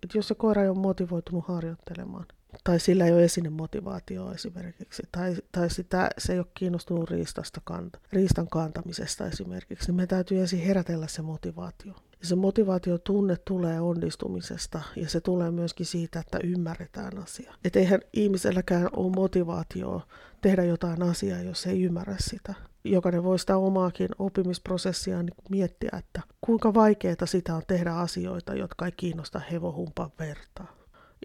Et 0.04 0.16
jos 0.16 0.28
se 0.28 0.36
koira 0.36 0.64
ei 0.64 0.70
ole 0.70 0.78
motivoitunut 0.78 1.48
harjoittelemaan, 1.48 2.26
tai 2.64 2.80
sillä 2.80 3.06
ei 3.06 3.12
ole 3.12 3.24
esine-motivaatio 3.24 4.32
esimerkiksi, 4.32 5.04
tai, 5.12 5.36
tai 5.52 5.70
sitä, 5.70 6.10
se 6.18 6.34
ei 6.34 6.40
ole 6.40 6.48
kiinnostunut 6.54 7.10
riistasta 7.10 7.62
kanta, 7.64 8.00
riistan 8.14 8.48
kantamisesta 8.48 9.28
esimerkiksi, 9.28 9.88
niin 9.88 9.96
me 9.96 10.08
täytyy 10.08 10.40
ensin 10.40 10.60
herätellä 10.60 11.08
se 11.08 11.22
motivaatio. 11.22 11.94
Ja 12.22 12.28
se 12.28 12.36
motivaatiotunne 12.36 13.36
tulee 13.46 13.82
onnistumisesta 13.82 14.82
ja 14.96 15.10
se 15.10 15.22
tulee 15.22 15.52
myöskin 15.52 15.86
siitä, 15.86 16.20
että 16.20 16.40
ymmärretään 16.44 17.18
asia. 17.18 17.54
Että 17.66 17.80
eihän 17.80 18.00
ihmiselläkään 18.14 18.90
ole 18.96 19.16
motivaatioa 19.16 20.08
tehdä 20.42 20.64
jotain 20.64 21.04
asiaa, 21.04 21.42
jos 21.42 21.66
ei 21.66 21.84
ymmärrä 21.84 22.16
sitä. 22.20 22.54
Jokainen 22.84 23.24
voi 23.24 23.40
sitä 23.40 23.58
omaakin 23.58 24.10
oppimisprosessiaan 24.20 25.26
niin 25.26 25.36
miettiä, 25.50 25.90
että 25.98 26.22
kuinka 26.42 26.74
vaikeaa 26.74 27.26
sitä 27.26 27.56
on 27.56 27.62
tehdä 27.68 27.94
asioita, 27.94 28.54
jotka 28.54 28.86
ei 28.86 28.92
kiinnosta 28.92 29.40
hevohumpan 29.40 30.12
vertaa. 30.20 30.76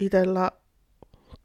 Itellä 0.01 0.51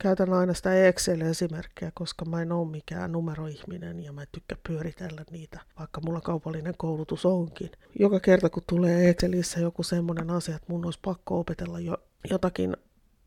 käytän 0.01 0.33
aina 0.33 0.53
sitä 0.53 0.87
Excel-esimerkkiä, 0.87 1.91
koska 1.93 2.25
mä 2.25 2.41
en 2.41 2.51
ole 2.51 2.71
mikään 2.71 3.11
numeroihminen 3.11 4.03
ja 4.03 4.13
mä 4.13 4.25
tykkään 4.31 4.61
pyöritellä 4.67 5.23
niitä, 5.31 5.59
vaikka 5.79 6.01
mulla 6.01 6.21
kaupallinen 6.21 6.73
koulutus 6.77 7.25
onkin. 7.25 7.71
Joka 7.99 8.19
kerta 8.19 8.49
kun 8.49 8.63
tulee 8.69 9.09
Excelissä 9.09 9.59
joku 9.59 9.83
semmoinen 9.83 10.29
asia, 10.29 10.55
että 10.55 10.73
mun 10.73 10.85
olisi 10.85 10.99
pakko 11.01 11.39
opetella 11.39 11.79
jo 11.79 11.97
jotakin 12.29 12.77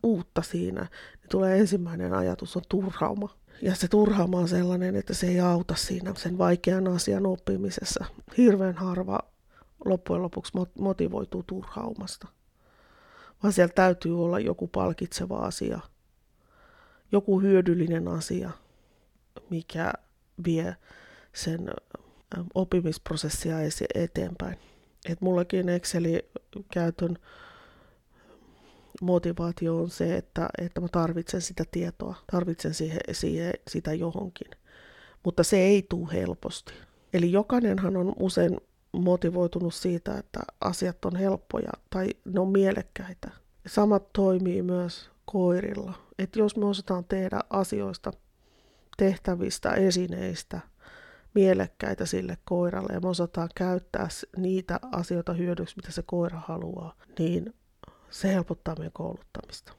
uutta 0.02 0.42
siinä, 0.42 0.80
niin 0.80 1.28
tulee 1.30 1.58
ensimmäinen 1.58 2.14
ajatus 2.14 2.56
on 2.56 2.62
turhauma. 2.68 3.36
Ja 3.62 3.74
se 3.74 3.88
turhauma 3.88 4.38
on 4.38 4.48
sellainen, 4.48 4.96
että 4.96 5.14
se 5.14 5.26
ei 5.26 5.40
auta 5.40 5.74
siinä 5.74 6.14
sen 6.16 6.38
vaikean 6.38 6.88
asian 6.88 7.26
oppimisessa. 7.26 8.04
Hirveän 8.36 8.74
harva 8.74 9.18
loppujen 9.84 10.22
lopuksi 10.22 10.52
motivoituu 10.78 11.42
turhaumasta. 11.42 12.28
Vaan 13.42 13.52
siellä 13.52 13.72
täytyy 13.74 14.24
olla 14.24 14.38
joku 14.38 14.68
palkitseva 14.68 15.36
asia– 15.36 15.80
joku 17.14 17.40
hyödyllinen 17.40 18.08
asia, 18.08 18.50
mikä 19.50 19.92
vie 20.44 20.76
sen 21.32 21.70
oppimisprosessia 22.54 23.56
eteenpäin. 23.94 24.58
Et 25.08 25.20
mullakin 25.20 25.68
Exceli-käytön 25.68 27.18
motivaatio 29.02 29.76
on 29.76 29.90
se, 29.90 30.16
että, 30.16 30.48
että 30.58 30.80
mä 30.80 30.88
tarvitsen 30.88 31.40
sitä 31.40 31.64
tietoa, 31.70 32.14
tarvitsen 32.32 32.74
siihen, 32.74 33.00
siihen, 33.12 33.52
sitä 33.68 33.94
johonkin. 33.94 34.50
Mutta 35.24 35.42
se 35.42 35.56
ei 35.56 35.86
tule 35.88 36.12
helposti. 36.12 36.72
Eli 37.12 37.32
jokainenhan 37.32 37.96
on 37.96 38.12
usein 38.18 38.60
motivoitunut 38.92 39.74
siitä, 39.74 40.18
että 40.18 40.40
asiat 40.60 41.04
on 41.04 41.16
helppoja 41.16 41.72
tai 41.90 42.06
ne 42.24 42.40
on 42.40 42.48
mielekkäitä. 42.48 43.30
Samat 43.66 44.12
toimii 44.12 44.62
myös 44.62 45.10
koirilla. 45.24 46.03
Että 46.18 46.38
jos 46.38 46.56
me 46.56 46.66
osataan 46.66 47.04
tehdä 47.04 47.40
asioista, 47.50 48.10
tehtävistä, 48.96 49.70
esineistä 49.70 50.60
mielekkäitä 51.34 52.06
sille 52.06 52.38
koiralle 52.44 52.92
ja 52.92 53.00
me 53.00 53.08
osataan 53.08 53.48
käyttää 53.54 54.08
niitä 54.36 54.80
asioita 54.92 55.32
hyödyksi, 55.32 55.76
mitä 55.76 55.92
se 55.92 56.02
koira 56.06 56.42
haluaa, 56.46 56.94
niin 57.18 57.54
se 58.10 58.34
helpottaa 58.34 58.74
meidän 58.78 58.92
kouluttamista. 58.92 59.72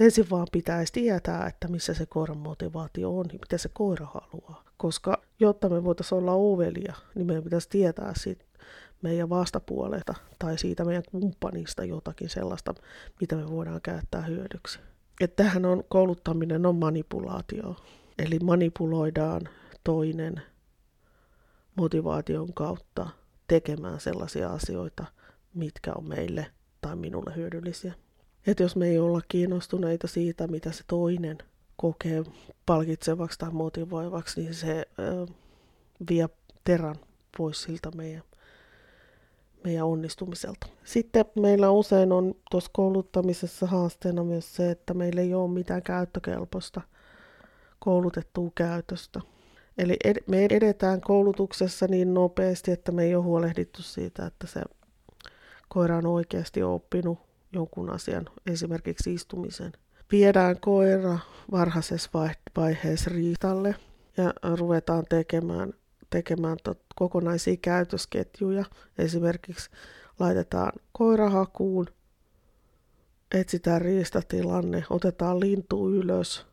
Ensin 0.00 0.30
vaan 0.30 0.46
pitäisi 0.52 0.92
tietää, 0.92 1.46
että 1.46 1.68
missä 1.68 1.94
se 1.94 2.06
koiran 2.06 2.38
motivaatio 2.38 3.18
on 3.18 3.26
ja 3.32 3.38
mitä 3.38 3.58
se 3.58 3.68
koira 3.72 4.06
haluaa. 4.06 4.64
Koska 4.76 5.22
jotta 5.40 5.68
me 5.68 5.84
voitaisiin 5.84 6.18
olla 6.18 6.32
ovelia, 6.32 6.94
niin 7.14 7.26
meidän 7.26 7.44
pitäisi 7.44 7.68
tietää 7.68 8.12
siitä 8.16 8.44
meidän 9.02 9.28
vastapuolelta 9.28 10.14
tai 10.38 10.58
siitä 10.58 10.84
meidän 10.84 11.02
kumppanista 11.10 11.84
jotakin 11.84 12.28
sellaista, 12.28 12.74
mitä 13.20 13.36
me 13.36 13.50
voidaan 13.50 13.80
käyttää 13.82 14.22
hyödyksi. 14.22 14.78
Että 15.20 15.44
tähän 15.44 15.64
on, 15.64 15.84
kouluttaminen 15.88 16.66
on 16.66 16.76
manipulaatio. 16.76 17.76
Eli 18.18 18.38
manipuloidaan 18.38 19.42
toinen 19.84 20.42
motivaation 21.76 22.54
kautta 22.54 23.08
tekemään 23.48 24.00
sellaisia 24.00 24.52
asioita, 24.52 25.04
mitkä 25.54 25.92
on 25.92 26.08
meille 26.08 26.46
tai 26.80 26.96
minulle 26.96 27.36
hyödyllisiä. 27.36 27.94
Että 28.46 28.62
jos 28.62 28.76
me 28.76 28.88
ei 28.88 28.98
olla 28.98 29.20
kiinnostuneita 29.28 30.06
siitä, 30.06 30.46
mitä 30.46 30.72
se 30.72 30.84
toinen 30.86 31.38
kokee 31.76 32.24
palkitsevaksi 32.66 33.38
tai 33.38 33.50
motivoivaksi, 33.50 34.40
niin 34.40 34.54
se 34.54 34.86
ö, 34.98 35.26
vie 36.10 36.28
terän 36.64 36.96
pois 37.38 37.62
siltä 37.62 37.90
meidän 37.90 38.22
meidän 39.64 39.86
onnistumiselta. 39.86 40.66
Sitten 40.84 41.24
meillä 41.40 41.70
usein 41.70 42.12
on 42.12 42.34
tuossa 42.50 42.70
kouluttamisessa 42.72 43.66
haasteena 43.66 44.24
myös 44.24 44.56
se, 44.56 44.70
että 44.70 44.94
meillä 44.94 45.20
ei 45.20 45.34
ole 45.34 45.50
mitään 45.50 45.82
käyttökelpoista 45.82 46.80
koulutettua 47.78 48.50
käytöstä. 48.54 49.20
Eli 49.78 49.96
ed- 50.04 50.24
me 50.26 50.44
edetään 50.44 51.00
koulutuksessa 51.00 51.86
niin 51.86 52.14
nopeasti, 52.14 52.70
että 52.70 52.92
me 52.92 53.04
ei 53.04 53.14
ole 53.14 53.24
huolehdittu 53.24 53.82
siitä, 53.82 54.26
että 54.26 54.46
se 54.46 54.62
koira 55.68 55.96
on 55.96 56.06
oikeasti 56.06 56.62
oppinut 56.62 57.18
jonkun 57.52 57.90
asian, 57.90 58.28
esimerkiksi 58.50 59.14
istumisen. 59.14 59.72
Viedään 60.12 60.60
koira 60.60 61.18
varhaisessa 61.50 62.10
vaiheessa 62.56 63.10
riitalle 63.10 63.74
ja 64.16 64.34
ruvetaan 64.56 65.04
tekemään 65.08 65.72
tekemään 66.10 66.56
tot, 66.64 66.78
kokonaisia 66.96 67.56
käytösketjuja. 67.56 68.64
Esimerkiksi 68.98 69.70
laitetaan 70.18 70.72
koirahakuun, 70.92 71.86
etsitään 73.34 73.82
riistatilanne, 73.82 74.84
otetaan 74.90 75.40
lintu 75.40 75.90
ylös 75.90 76.46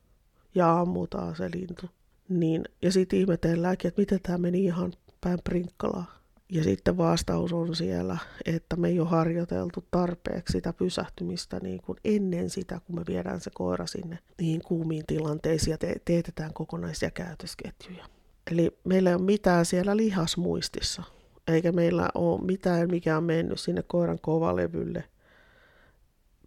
ja 0.55 0.79
ammutaan 0.79 1.35
se 1.35 1.49
lintu. 1.53 1.89
Niin, 2.29 2.63
ja 2.81 2.91
sitten 2.91 3.19
ihmetelläänkin, 3.19 3.87
että 3.87 4.01
miten 4.01 4.19
tämä 4.23 4.37
meni 4.37 4.65
ihan 4.65 4.93
päin 5.21 5.39
prinkkalaa. 5.43 6.17
Ja 6.51 6.63
sitten 6.63 6.97
vastaus 6.97 7.53
on 7.53 7.75
siellä, 7.75 8.17
että 8.45 8.75
me 8.75 8.87
ei 8.87 8.99
ole 8.99 9.09
harjoiteltu 9.09 9.85
tarpeeksi 9.91 10.51
sitä 10.51 10.73
pysähtymistä 10.73 11.59
niin 11.59 11.81
kuin 11.81 11.97
ennen 12.05 12.49
sitä, 12.49 12.81
kun 12.85 12.95
me 12.95 13.03
viedään 13.07 13.41
se 13.41 13.51
koira 13.53 13.87
sinne 13.87 14.19
niin 14.41 14.61
kuumiin 14.61 15.03
tilanteisiin 15.07 15.71
ja 15.71 15.77
te- 15.77 16.01
teetetään 16.05 16.53
kokonaisia 16.53 17.11
käytösketjuja. 17.11 18.05
Eli 18.51 18.79
meillä 18.83 19.09
ei 19.09 19.15
ole 19.15 19.23
mitään 19.23 19.65
siellä 19.65 19.97
lihasmuistissa, 19.97 21.03
eikä 21.47 21.71
meillä 21.71 22.09
ole 22.15 22.41
mitään, 22.41 22.91
mikä 22.91 23.17
on 23.17 23.23
mennyt 23.23 23.59
sinne 23.59 23.83
koiran 23.87 24.19
kovalevylle 24.21 25.03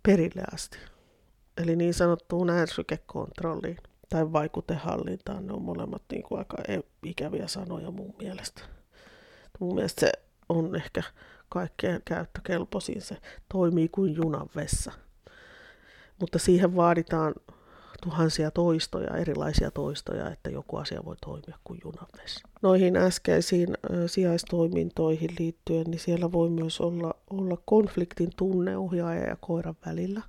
perille 0.02 0.42
asti. 0.52 0.78
Eli 1.56 1.76
niin 1.76 1.94
sanottuun 1.94 2.50
ärsykekontrolliin 2.50 3.78
tai 4.08 4.32
vaikutehallintaan. 4.32 5.46
Ne 5.46 5.52
on 5.52 5.62
molemmat 5.62 6.02
niin 6.12 6.22
kuin 6.22 6.38
aika 6.38 6.56
e- 6.68 6.80
ikäviä 7.02 7.46
sanoja 7.46 7.90
mun 7.90 8.14
mielestä. 8.18 8.62
Mun 9.60 9.74
mielestä 9.74 10.00
se 10.00 10.12
on 10.48 10.76
ehkä 10.76 11.02
kaikkein 11.48 12.02
käyttökelpoisin. 12.04 13.02
Se 13.02 13.16
toimii 13.52 13.88
kuin 13.88 14.14
junan 14.14 14.46
vessa. 14.56 14.92
Mutta 16.20 16.38
siihen 16.38 16.76
vaaditaan 16.76 17.34
tuhansia 18.02 18.50
toistoja, 18.50 19.16
erilaisia 19.16 19.70
toistoja, 19.70 20.30
että 20.30 20.50
joku 20.50 20.76
asia 20.76 21.04
voi 21.04 21.16
toimia 21.20 21.58
kuin 21.64 21.80
junavesi. 21.84 22.40
Noihin 22.62 22.96
äskeisiin 22.96 23.76
sijaistoimintoihin 24.06 25.30
liittyen, 25.38 25.86
niin 25.86 26.00
siellä 26.00 26.32
voi 26.32 26.50
myös 26.50 26.80
olla, 26.80 27.14
olla 27.30 27.56
konfliktin 27.64 28.30
tunne 28.36 28.76
ohjaaja 28.76 29.28
ja 29.28 29.36
koiran 29.40 29.76
välillä. 29.86 30.22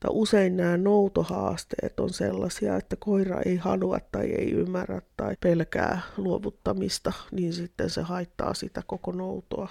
Tai 0.00 0.10
usein 0.10 0.56
nämä 0.56 0.76
noutohaasteet 0.76 2.00
on 2.00 2.10
sellaisia, 2.10 2.76
että 2.76 2.96
koira 2.96 3.40
ei 3.40 3.56
halua 3.56 3.98
tai 4.12 4.30
ei 4.30 4.50
ymmärrä 4.52 5.02
tai 5.16 5.36
pelkää 5.40 6.00
luovuttamista, 6.16 7.12
niin 7.32 7.52
sitten 7.52 7.90
se 7.90 8.02
haittaa 8.02 8.54
sitä 8.54 8.82
koko 8.86 9.12
noutoa. 9.12 9.68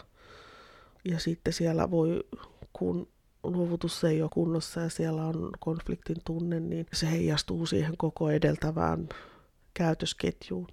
Ja 1.06 1.20
sitten 1.20 1.54
siellä 1.54 1.92
voi, 1.92 2.24
kun 2.74 3.08
luovutus 3.44 4.04
ei 4.04 4.22
ole 4.22 4.30
kunnossa 4.34 4.82
ja 4.82 4.90
siellä 4.90 5.24
on 5.24 5.50
konfliktin 5.60 6.18
tunne, 6.26 6.60
niin 6.60 6.86
se 6.94 7.12
heijastuu 7.12 7.66
siihen 7.66 7.98
koko 7.98 8.30
edeltävään 8.30 9.10
käytösketjuun. 9.74 10.68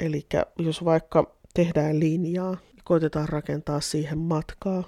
Eli 0.00 0.26
jos 0.58 0.84
vaikka 0.84 1.36
tehdään 1.54 2.00
linjaa, 2.00 2.56
koitetaan 2.84 3.28
rakentaa 3.28 3.80
siihen 3.80 4.18
matkaa 4.18 4.84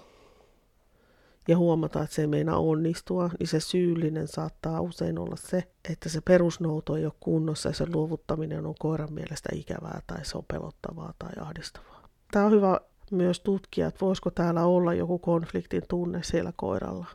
ja 1.49 1.57
huomata, 1.57 2.03
että 2.03 2.15
se 2.15 2.23
ei 2.23 2.29
meinaa 2.29 2.59
onnistua, 2.59 3.31
niin 3.39 3.49
se 3.49 3.61
syyllinen 3.61 4.29
saattaa 4.29 4.81
usein 4.81 5.19
olla 5.19 5.37
se, 5.37 5.69
että 5.91 6.09
se 6.09 6.21
perusnouto 6.21 6.97
ei 6.97 7.05
ole 7.05 7.13
kunnossa 7.21 7.69
ja 7.69 7.75
se 7.75 7.87
luovuttaminen 7.93 8.67
on 8.67 8.75
koiran 8.79 9.13
mielestä 9.13 9.49
ikävää 9.55 10.01
tai 10.07 10.25
se 10.25 10.39
on 10.39 10.45
pelottavaa 10.49 11.15
tai 11.19 11.33
ahdistavaa. 11.41 12.09
Tämä 12.31 12.45
on 12.45 12.53
hyvä 12.53 12.81
myös 13.11 13.41
tutkia, 13.41 13.87
että 13.87 14.01
voisiko 14.01 14.31
täällä 14.31 14.65
olla 14.65 14.95
joku 14.95 15.19
konfliktin 15.19 15.83
tunne 15.89 16.23
siellä 16.23 16.53
koiralla. 16.57 17.07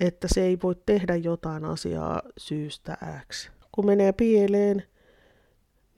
Että 0.00 0.28
se 0.30 0.42
ei 0.42 0.58
voi 0.62 0.74
tehdä 0.86 1.16
jotain 1.16 1.64
asiaa 1.64 2.22
syystä 2.38 2.96
X. 3.32 3.50
Kun 3.72 3.86
menee 3.86 4.12
pieleen, 4.12 4.82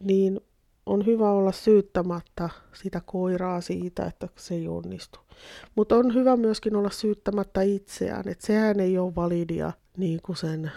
niin 0.00 0.40
on 0.86 1.06
hyvä 1.06 1.30
olla 1.30 1.52
syyttämättä 1.52 2.50
sitä 2.72 3.00
koiraa 3.06 3.60
siitä, 3.60 4.06
että 4.06 4.28
se 4.36 4.54
ei 4.54 4.68
onnistu. 4.68 5.18
Mutta 5.74 5.96
on 5.96 6.14
hyvä 6.14 6.36
myöskin 6.36 6.76
olla 6.76 6.90
syyttämättä 6.90 7.62
itseään, 7.62 8.28
että 8.28 8.46
sehän 8.46 8.80
ei 8.80 8.98
ole 8.98 9.14
validia 9.14 9.72
niin 9.96 10.20
kuin 10.22 10.36
sen 10.36 10.72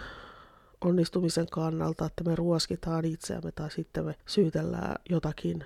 onnistumisen 0.84 1.46
kannalta, 1.50 2.06
että 2.06 2.24
me 2.24 2.34
ruoskitaan 2.34 3.04
itseämme 3.04 3.52
tai 3.52 3.70
sitten 3.70 4.04
me 4.04 4.14
syytellään 4.26 4.94
jotakin, 5.10 5.64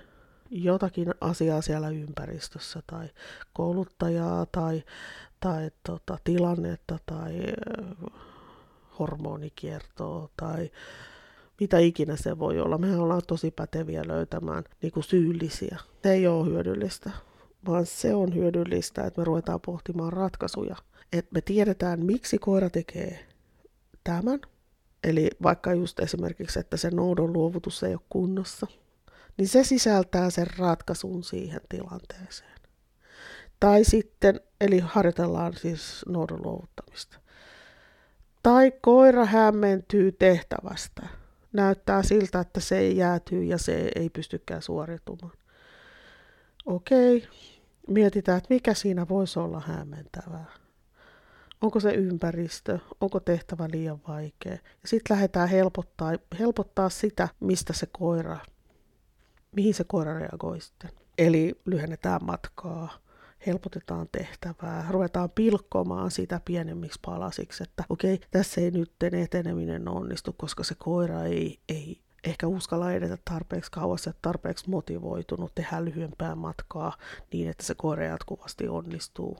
jotakin 0.63 1.13
asiaa 1.21 1.61
siellä 1.61 1.89
ympäristössä 1.89 2.81
tai 2.87 3.09
kouluttajaa 3.53 4.45
tai, 4.45 4.83
tai 5.39 5.71
tota, 5.87 6.17
tilannetta 6.23 6.99
tai 7.05 7.33
hormonikiertoa 8.99 10.29
tai 10.37 10.71
mitä 11.59 11.79
ikinä 11.79 12.15
se 12.15 12.39
voi 12.39 12.59
olla. 12.59 12.77
Mehän 12.77 12.99
ollaan 12.99 13.21
tosi 13.27 13.51
päteviä 13.51 14.03
löytämään 14.07 14.63
niin 14.81 14.91
kuin 14.91 15.03
syyllisiä. 15.03 15.77
Se 16.03 16.11
ei 16.11 16.27
ole 16.27 16.45
hyödyllistä, 16.45 17.11
vaan 17.67 17.85
se 17.85 18.15
on 18.15 18.35
hyödyllistä, 18.35 19.03
että 19.03 19.21
me 19.21 19.25
ruvetaan 19.25 19.61
pohtimaan 19.61 20.13
ratkaisuja. 20.13 20.75
Että 21.13 21.31
me 21.33 21.41
tiedetään, 21.41 22.05
miksi 22.05 22.37
koira 22.37 22.69
tekee 22.69 23.25
tämän. 24.03 24.39
Eli 25.03 25.29
vaikka 25.43 25.73
just 25.73 25.99
esimerkiksi, 25.99 26.59
että 26.59 26.77
se 26.77 26.89
noudon 26.91 27.33
luovutus 27.33 27.83
ei 27.83 27.93
ole 27.93 28.01
kunnossa, 28.09 28.67
niin 29.37 29.47
se 29.47 29.63
sisältää 29.63 30.29
sen 30.29 30.47
ratkaisun 30.57 31.23
siihen 31.23 31.61
tilanteeseen. 31.69 32.55
Tai 33.59 33.83
sitten, 33.83 34.39
eli 34.61 34.79
harjoitellaan 34.79 35.53
siis 35.53 36.05
noudon 36.07 36.41
luovuttamista. 36.43 37.19
Tai 38.43 38.71
koira 38.81 39.25
hämmentyy 39.25 40.11
tehtävästä 40.11 41.07
näyttää 41.55 42.03
siltä, 42.03 42.39
että 42.39 42.59
se 42.59 42.77
ei 42.77 42.97
jäätyy 42.97 43.43
ja 43.43 43.57
se 43.57 43.91
ei 43.95 44.09
pystykään 44.09 44.61
suoritumaan. 44.61 45.33
Okei, 46.65 47.27
mietitään, 47.87 48.37
että 48.37 48.53
mikä 48.53 48.73
siinä 48.73 49.07
voisi 49.09 49.39
olla 49.39 49.59
hämmentävää. 49.59 50.45
Onko 51.61 51.79
se 51.79 51.91
ympäristö, 51.91 52.79
onko 53.01 53.19
tehtävä 53.19 53.67
liian 53.71 53.99
vaikea. 54.07 54.51
Ja 54.51 54.87
sitten 54.87 55.15
lähdetään 55.15 55.49
helpottaa, 55.49 56.11
helpottaa 56.39 56.89
sitä, 56.89 57.29
mistä 57.39 57.73
se 57.73 57.87
koira, 57.91 58.37
mihin 59.55 59.73
se 59.73 59.83
koira 59.83 60.19
reagoi 60.19 60.61
sitten. 60.61 60.89
Eli 61.17 61.61
lyhennetään 61.65 62.25
matkaa, 62.25 62.99
helpotetaan 63.47 64.07
tehtävää, 64.11 64.87
ruvetaan 64.89 65.29
pilkkomaan 65.29 66.11
sitä 66.11 66.41
pienemmiksi 66.45 66.99
palasiksi, 67.05 67.63
että 67.63 67.83
okei, 67.89 68.13
okay, 68.13 68.27
tässä 68.31 68.61
ei 68.61 68.71
nyt 68.71 68.91
eteneminen 69.21 69.87
onnistu, 69.87 70.33
koska 70.37 70.63
se 70.63 70.75
koira 70.75 71.23
ei, 71.23 71.59
ei 71.69 72.01
ehkä 72.23 72.47
uskalla 72.47 72.91
edetä 72.91 73.17
tarpeeksi 73.25 73.71
kauas 73.71 74.05
ja 74.05 74.13
tarpeeksi 74.21 74.69
motivoitunut 74.69 75.55
tehdä 75.55 75.85
lyhyempää 75.85 76.35
matkaa 76.35 76.97
niin, 77.33 77.49
että 77.49 77.63
se 77.63 77.75
koira 77.75 78.03
jatkuvasti 78.03 78.67
onnistuu. 78.67 79.37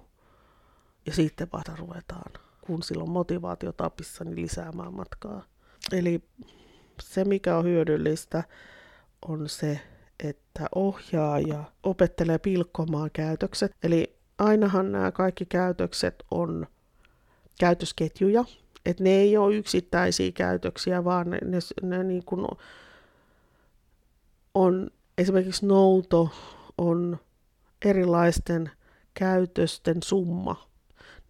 Ja 1.05 1.13
sitten 1.13 1.47
vasta 1.53 1.75
ruvetaan, 1.75 2.31
kun 2.61 2.83
silloin 2.83 3.09
motivaatio 3.09 3.71
tapissa, 3.71 4.23
niin 4.23 4.35
lisäämään 4.35 4.93
matkaa. 4.93 5.43
Eli 5.91 6.23
se, 7.01 7.25
mikä 7.25 7.57
on 7.57 7.65
hyödyllistä, 7.65 8.43
on 9.27 9.49
se, 9.49 9.81
että 10.23 10.67
ohjaaja 10.75 11.63
opettelee 11.83 12.37
pilkkomaan 12.37 13.09
käytökset. 13.13 13.71
Eli 13.83 14.15
ainahan 14.37 14.91
nämä 14.91 15.11
kaikki 15.11 15.45
käytökset 15.45 16.23
on 16.31 16.67
käytösketjuja, 17.59 18.45
että 18.85 19.03
ne 19.03 19.09
ei 19.09 19.37
ole 19.37 19.55
yksittäisiä 19.55 20.31
käytöksiä, 20.31 21.03
vaan 21.03 21.29
ne, 21.29 21.37
ne, 21.45 21.59
ne 21.81 22.03
niin 22.03 22.25
kuin 22.25 22.47
on 24.53 24.89
esimerkiksi 25.17 25.65
nouto 25.65 26.29
on 26.77 27.19
erilaisten 27.85 28.71
käytösten 29.13 30.03
summa. 30.03 30.67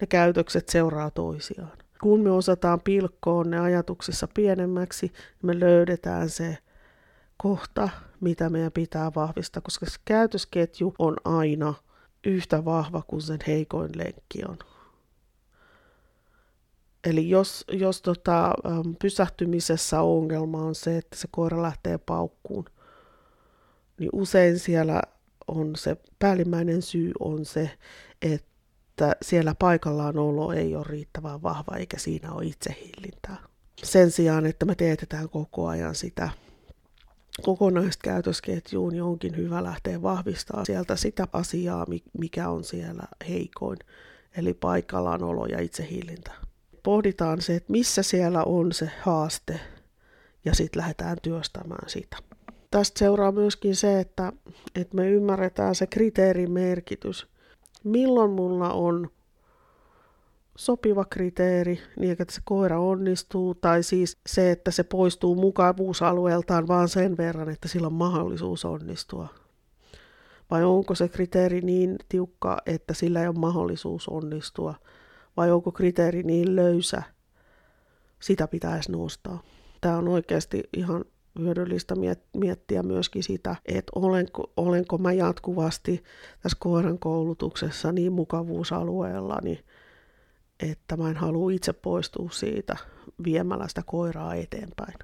Ne 0.00 0.06
käytökset 0.06 0.68
seuraa 0.68 1.10
toisiaan. 1.10 1.78
Kun 2.00 2.20
me 2.20 2.30
osataan 2.30 2.80
pilkkoa 2.80 3.44
ne 3.44 3.58
ajatuksissa 3.58 4.28
pienemmäksi, 4.34 5.12
me 5.42 5.60
löydetään 5.60 6.30
se 6.30 6.58
kohta, 7.36 7.88
mitä 8.20 8.50
meidän 8.50 8.72
pitää 8.72 9.10
vahvistaa, 9.16 9.62
koska 9.62 9.86
se 9.86 9.96
käytösketju 10.04 10.94
on 10.98 11.16
aina 11.24 11.74
yhtä 12.26 12.64
vahva 12.64 13.02
kuin 13.06 13.22
sen 13.22 13.38
heikoin 13.46 13.90
lenkki 13.96 14.44
on. 14.48 14.58
Eli 17.04 17.28
jos, 17.28 17.64
jos 17.72 18.02
tota, 18.02 18.54
pysähtymisessä 18.98 20.00
ongelma 20.00 20.62
on 20.62 20.74
se, 20.74 20.96
että 20.96 21.16
se 21.16 21.28
koira 21.30 21.62
lähtee 21.62 21.98
paukkuun, 21.98 22.64
niin 23.98 24.10
usein 24.12 24.58
siellä 24.58 25.02
on 25.48 25.76
se 25.76 25.96
päällimmäinen 26.18 26.82
syy 26.82 27.12
on 27.20 27.44
se, 27.44 27.70
että 28.22 29.16
siellä 29.22 29.54
paikallaan 29.54 30.18
olo 30.18 30.52
ei 30.52 30.76
ole 30.76 30.86
riittävän 30.88 31.42
vahva 31.42 31.76
eikä 31.76 31.98
siinä 31.98 32.32
ole 32.32 32.44
itsehillintää. 32.44 33.36
Sen 33.82 34.10
sijaan, 34.10 34.46
että 34.46 34.66
me 34.66 34.74
teetetään 34.74 35.28
koko 35.28 35.66
ajan 35.68 35.94
sitä 35.94 36.30
kokonaista 37.42 38.02
käytösketjuun, 38.02 38.92
niin 38.92 39.02
onkin 39.02 39.36
hyvä 39.36 39.62
lähteä 39.62 40.02
vahvistaa 40.02 40.64
sieltä 40.64 40.96
sitä 40.96 41.28
asiaa, 41.32 41.86
mikä 42.18 42.48
on 42.48 42.64
siellä 42.64 43.04
heikoin, 43.28 43.78
eli 44.36 44.54
paikallaan 44.54 45.22
olo 45.22 45.46
ja 45.46 45.60
itsehillintä. 45.60 46.32
Pohditaan 46.82 47.40
se, 47.40 47.56
että 47.56 47.72
missä 47.72 48.02
siellä 48.02 48.44
on 48.44 48.72
se 48.72 48.90
haaste, 49.02 49.60
ja 50.44 50.54
sitten 50.54 50.80
lähdetään 50.80 51.16
työstämään 51.22 51.88
sitä. 51.88 52.16
Tästä 52.70 52.98
seuraa 52.98 53.32
myöskin 53.32 53.76
se, 53.76 54.00
että, 54.00 54.32
että 54.74 54.96
me 54.96 55.10
ymmärretään 55.10 55.74
se 55.74 55.86
kriteerin 55.86 56.50
merkitys. 56.50 57.26
Milloin 57.84 58.30
mulla 58.30 58.72
on 58.72 59.10
sopiva 60.56 61.04
kriteeri, 61.04 61.78
niin 61.98 62.12
että 62.12 62.34
se 62.34 62.40
koira 62.44 62.80
onnistuu, 62.80 63.54
tai 63.54 63.82
siis 63.82 64.18
se, 64.26 64.50
että 64.50 64.70
se 64.70 64.82
poistuu 64.82 65.34
mukavuusalueeltaan 65.34 66.68
vaan 66.68 66.88
sen 66.88 67.16
verran, 67.16 67.48
että 67.48 67.68
sillä 67.68 67.86
on 67.86 67.92
mahdollisuus 67.92 68.64
onnistua. 68.64 69.28
Vai 70.50 70.64
onko 70.64 70.94
se 70.94 71.08
kriteeri 71.08 71.60
niin 71.60 71.96
tiukka, 72.08 72.56
että 72.66 72.94
sillä 72.94 73.20
ei 73.20 73.28
ole 73.28 73.38
mahdollisuus 73.38 74.08
onnistua? 74.08 74.74
Vai 75.36 75.50
onko 75.50 75.72
kriteeri 75.72 76.22
niin 76.22 76.56
löysä? 76.56 77.02
Sitä 78.20 78.48
pitäisi 78.48 78.92
nostaa. 78.92 79.42
Tämä 79.80 79.98
on 79.98 80.08
oikeasti 80.08 80.62
ihan 80.76 81.04
hyödyllistä 81.38 81.94
miettiä 82.36 82.82
myöskin 82.82 83.22
sitä, 83.22 83.56
että 83.66 83.92
olenko, 83.94 84.52
olenko 84.56 84.98
mä 84.98 85.12
jatkuvasti 85.12 86.02
tässä 86.42 86.58
koiran 86.60 86.98
koulutuksessa 86.98 87.92
niin 87.92 88.12
mukavuusalueella, 88.12 89.38
niin 89.42 89.58
että 90.60 90.96
mä 90.96 91.10
en 91.10 91.16
halua 91.16 91.50
itse 91.50 91.72
poistua 91.72 92.30
siitä 92.30 92.76
viemällä 93.24 93.68
sitä 93.68 93.82
koiraa 93.86 94.34
eteenpäin. 94.34 94.94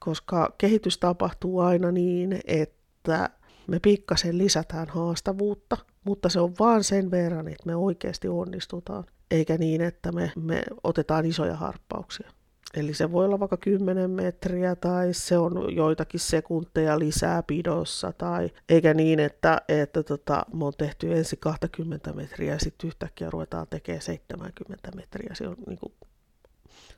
Koska 0.00 0.54
kehitys 0.58 0.98
tapahtuu 0.98 1.60
aina 1.60 1.92
niin, 1.92 2.40
että 2.46 3.30
me 3.66 3.78
pikkasen 3.80 4.38
lisätään 4.38 4.88
haastavuutta, 4.88 5.76
mutta 6.04 6.28
se 6.28 6.40
on 6.40 6.54
vaan 6.58 6.84
sen 6.84 7.10
verran, 7.10 7.48
että 7.48 7.66
me 7.66 7.76
oikeasti 7.76 8.28
onnistutaan, 8.28 9.04
eikä 9.30 9.58
niin, 9.58 9.80
että 9.80 10.12
me, 10.12 10.32
me 10.36 10.62
otetaan 10.84 11.26
isoja 11.26 11.56
harppauksia. 11.56 12.30
Eli 12.74 12.94
se 12.94 13.12
voi 13.12 13.24
olla 13.24 13.40
vaikka 13.40 13.56
10 13.56 14.10
metriä 14.10 14.76
tai 14.76 15.14
se 15.14 15.38
on 15.38 15.76
joitakin 15.76 16.20
sekunteja 16.20 16.98
lisää 16.98 17.42
pidossa 17.42 18.12
tai 18.12 18.50
eikä 18.68 18.94
niin, 18.94 19.20
että, 19.20 19.60
että 19.68 20.02
tota, 20.02 20.46
me 20.52 20.64
on 20.64 20.72
tehty 20.78 21.16
ensin 21.16 21.38
20 21.38 22.12
metriä 22.12 22.52
ja 22.52 22.58
sitten 22.58 22.88
yhtäkkiä 22.88 23.30
ruvetaan 23.30 23.66
tekemään 23.70 24.02
70 24.02 24.90
metriä. 24.96 25.34
Se, 25.34 25.48
on, 25.48 25.56
niin 25.66 25.78
kuin, 25.78 25.92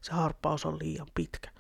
se 0.01 0.13
harppaus 0.13 0.67
on 0.67 0.79
liian 0.79 1.07
pitkä. 1.15 1.51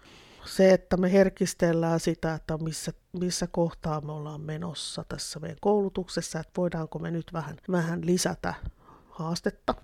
Se, 0.44 0.72
että 0.72 0.96
me 0.96 1.12
herkistellään 1.12 2.00
sitä, 2.00 2.34
että 2.34 2.58
missä, 2.58 2.92
missä 3.12 3.46
kohtaa 3.46 4.00
me 4.00 4.12
ollaan 4.12 4.40
menossa 4.40 5.04
tässä 5.08 5.40
meidän 5.40 5.58
koulutuksessa, 5.60 6.40
että 6.40 6.52
voidaanko 6.56 6.98
me 6.98 7.10
nyt 7.10 7.32
vähän, 7.32 7.56
vähän 7.70 8.06
lisätä 8.06 8.54
haastetta 9.10 9.74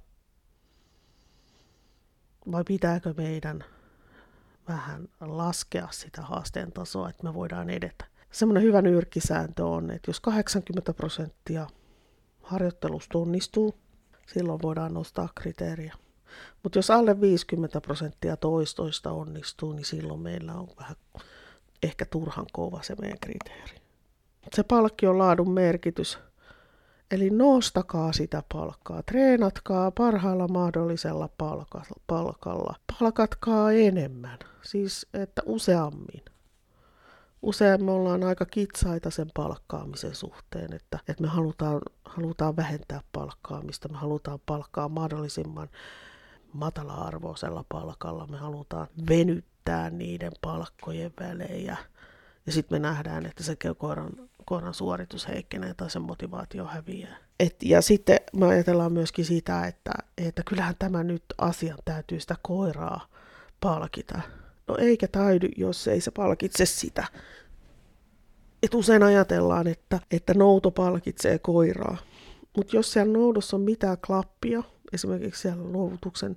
vai 2.53 2.65
pitääkö 2.65 3.15
meidän 3.17 3.65
vähän 4.69 5.09
laskea 5.21 5.89
sitä 5.91 6.23
haasteen 6.23 6.73
tasoa, 6.73 7.09
että 7.09 7.25
me 7.25 7.35
voidaan 7.35 7.71
edetä. 7.71 8.05
semmoinen 8.31 8.63
hyvä 8.63 8.83
nyrkkisääntö 8.83 9.67
on, 9.67 9.91
että 9.91 10.09
jos 10.11 10.21
80 10.21 10.95
prosenttia 10.95 11.67
harjoittelusta 12.43 13.19
onnistuu, 13.19 13.75
silloin 14.27 14.63
voidaan 14.63 14.95
nostaa 14.95 15.29
kriteeriä. 15.35 15.95
Mutta 16.63 16.79
jos 16.79 16.91
alle 16.91 17.21
50 17.21 17.81
prosenttia 17.81 18.37
toistoista 18.37 19.13
onnistuu, 19.13 19.73
niin 19.73 19.85
silloin 19.85 20.21
meillä 20.21 20.55
on 20.55 20.69
vähän 20.81 20.97
ehkä 21.83 22.07
turhan 22.07 22.47
kova 22.53 22.83
se 22.83 22.95
meidän 23.01 23.19
kriteeri. 23.19 23.83
Se 24.55 24.63
palkkion 24.63 25.19
laadun 25.19 25.53
merkitys. 25.53 26.19
Eli 27.13 27.31
nostakaa 27.31 28.13
sitä 28.13 28.43
palkkaa, 28.53 29.03
treenatkaa 29.03 29.91
parhaalla 29.91 30.49
mahdollisella 30.49 31.29
palkalla, 32.07 32.75
palkatkaa 32.99 33.73
enemmän, 33.73 34.39
siis 34.63 35.07
että 35.15 35.43
useammin 35.47 36.23
usein 37.43 37.85
me 37.85 37.91
ollaan 37.91 38.25
aika 38.25 38.45
kitsaita 38.45 39.11
sen 39.11 39.31
palkkaamisen 39.35 40.15
suhteen, 40.15 40.73
että, 40.73 40.99
että 41.09 41.23
me 41.23 41.29
halutaan, 41.29 41.81
halutaan 42.05 42.57
vähentää 42.57 43.01
palkkaamista, 43.13 43.89
me 43.89 43.99
halutaan 43.99 44.39
palkkaa 44.47 44.89
mahdollisimman 44.89 45.69
matala-arvoisella 46.53 47.65
palkalla, 47.69 48.27
me 48.27 48.37
halutaan 48.37 48.89
venyttää 49.09 49.91
niiden 49.91 50.33
palkkojen 50.41 51.13
välejä. 51.21 51.77
Ja 52.47 52.53
sitten 52.53 52.75
me 52.75 52.89
nähdään, 52.89 53.27
että 53.27 53.43
se 53.43 53.57
koiran, 53.79 54.11
koiran 54.45 54.75
suoritus 54.75 55.29
heikkenee 55.29 55.75
tai 55.75 55.91
se 55.91 55.99
motivaatio 55.99 56.65
häviää. 56.65 57.17
Et, 57.41 57.57
ja 57.63 57.83
sitten 57.83 58.21
me 58.37 58.47
ajatellaan 58.47 58.93
myöskin 58.93 59.25
sitä, 59.25 59.67
että, 59.67 59.93
että 60.19 60.43
kyllähän 60.47 60.75
tämä 60.79 61.03
nyt 61.03 61.25
asian 61.39 61.79
täytyy 61.85 62.21
sitä 62.21 62.37
koiraa 62.43 63.07
palkita 63.61 64.21
No 64.69 64.77
eikä 64.79 65.09
taidu, 65.09 65.47
jos 65.57 65.89
ei 65.89 66.01
se 66.01 66.11
palkitse 66.11 66.67
sitä. 66.67 67.05
Et 68.63 68.75
usein 68.75 69.03
ajatellaan, 69.03 69.67
että, 69.67 70.01
että 70.11 70.35
nouto 70.35 70.71
palkitsee 70.71 71.39
koiraa. 71.39 71.97
Mutta 72.57 72.77
jos 72.77 72.93
siellä 72.93 73.13
noudossa 73.13 73.57
on 73.57 73.61
mitään 73.61 73.97
klappia, 74.07 74.63
esimerkiksi 74.93 75.43
siellä 75.43 75.65
luovutuksen 75.65 76.37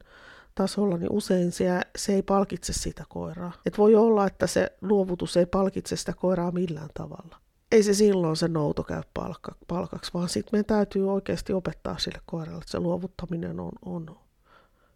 tasolla, 0.56 0.98
niin 0.98 1.12
usein 1.12 1.52
se, 1.52 1.82
se 1.98 2.14
ei 2.14 2.24
palkitse 2.24 2.74
sitä 2.74 3.04
koiraa. 3.10 3.52
Et 3.66 3.78
voi 3.78 3.96
olla, 3.96 4.28
että 4.28 4.48
se 4.48 4.72
luovutus 4.82 5.38
ei 5.38 5.46
palkitse 5.46 5.96
sitä 5.96 6.14
koiraa 6.14 6.52
millään 6.52 6.90
tavalla. 6.94 7.38
Ei 7.72 7.84
se 7.84 7.94
silloin 7.94 8.36
se 8.36 8.48
nouto 8.48 8.84
käy 8.84 9.02
palkka, 9.14 9.56
palkaksi, 9.68 10.12
vaan 10.14 10.30
sitten 10.30 10.50
meidän 10.52 10.66
täytyy 10.66 11.12
oikeasti 11.12 11.54
opettaa 11.54 11.98
sille 11.98 12.20
koiralle, 12.26 12.58
että 12.58 12.72
se 12.72 12.80
luovuttaminen 12.80 13.60
on, 13.60 13.72
on 13.86 14.18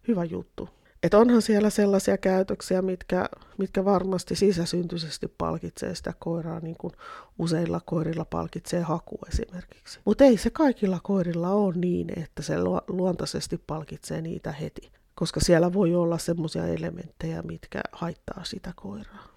hyvä 0.08 0.24
juttu. 0.24 0.68
Et 1.02 1.14
onhan 1.14 1.42
siellä 1.42 1.70
sellaisia 1.70 2.18
käytöksiä, 2.18 2.82
mitkä, 2.82 3.28
mitkä 3.58 3.84
varmasti 3.84 4.36
sisäsyntyisesti 4.36 5.28
palkitsee 5.38 5.94
sitä 5.94 6.14
koiraa, 6.18 6.60
niin 6.60 6.76
kuin 6.78 6.92
useilla 7.38 7.80
koirilla 7.84 8.24
palkitsee 8.24 8.80
haku 8.80 9.18
esimerkiksi. 9.28 10.00
Mutta 10.04 10.24
ei 10.24 10.36
se 10.36 10.50
kaikilla 10.50 11.00
koirilla 11.02 11.50
ole 11.50 11.74
niin, 11.76 12.18
että 12.22 12.42
se 12.42 12.54
luontaisesti 12.88 13.60
palkitsee 13.66 14.20
niitä 14.20 14.52
heti, 14.52 14.92
koska 15.20 15.40
siellä 15.40 15.72
voi 15.72 15.94
olla 15.94 16.18
semmoisia 16.18 16.66
elementtejä, 16.66 17.42
mitkä 17.42 17.80
haittaa 17.92 18.44
sitä 18.44 18.72
koiraa. 18.76 19.28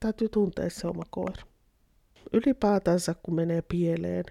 Täytyy 0.00 0.28
tuntea 0.28 0.70
se 0.70 0.86
oma 0.86 1.02
koira. 1.10 1.42
Ylipäätänsä, 2.32 3.14
kun 3.22 3.34
menee 3.34 3.62
pieleen, 3.62 4.24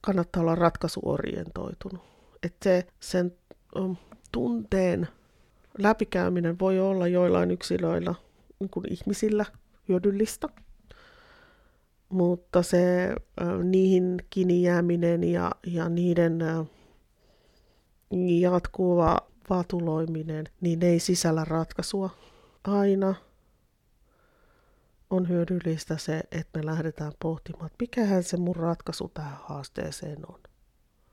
kannattaa 0.00 0.40
olla 0.40 0.54
ratkaisuorientoitunut. 0.54 2.02
Että 2.42 2.64
se, 2.64 2.86
sen 3.00 3.36
um, 3.76 3.96
tunteen 4.32 5.08
läpikäyminen 5.78 6.58
voi 6.58 6.80
olla 6.80 7.08
joillain 7.08 7.50
yksilöillä, 7.50 8.14
niin 8.60 8.70
kuin 8.70 8.92
ihmisillä, 8.92 9.44
hyödyllistä. 9.88 10.48
Mutta 12.08 12.62
se 12.62 13.08
äh, 13.08 13.58
niihin 13.62 14.16
kiinni 14.30 14.62
jääminen 14.62 15.24
ja, 15.24 15.50
ja 15.66 15.88
niiden 15.88 16.42
äh, 16.42 16.66
jatkuva 18.40 19.33
vatuloiminen, 19.50 20.46
niin 20.60 20.78
ne 20.78 20.86
ei 20.86 21.00
sisällä 21.00 21.44
ratkaisua. 21.44 22.10
Aina 22.64 23.14
on 25.10 25.28
hyödyllistä 25.28 25.96
se, 25.96 26.20
että 26.32 26.58
me 26.58 26.66
lähdetään 26.66 27.12
pohtimaan, 27.22 27.66
että 27.66 27.76
mikähän 27.80 28.22
se 28.22 28.36
mun 28.36 28.56
ratkaisu 28.56 29.10
tähän 29.14 29.38
haasteeseen 29.42 30.18
on 30.28 30.40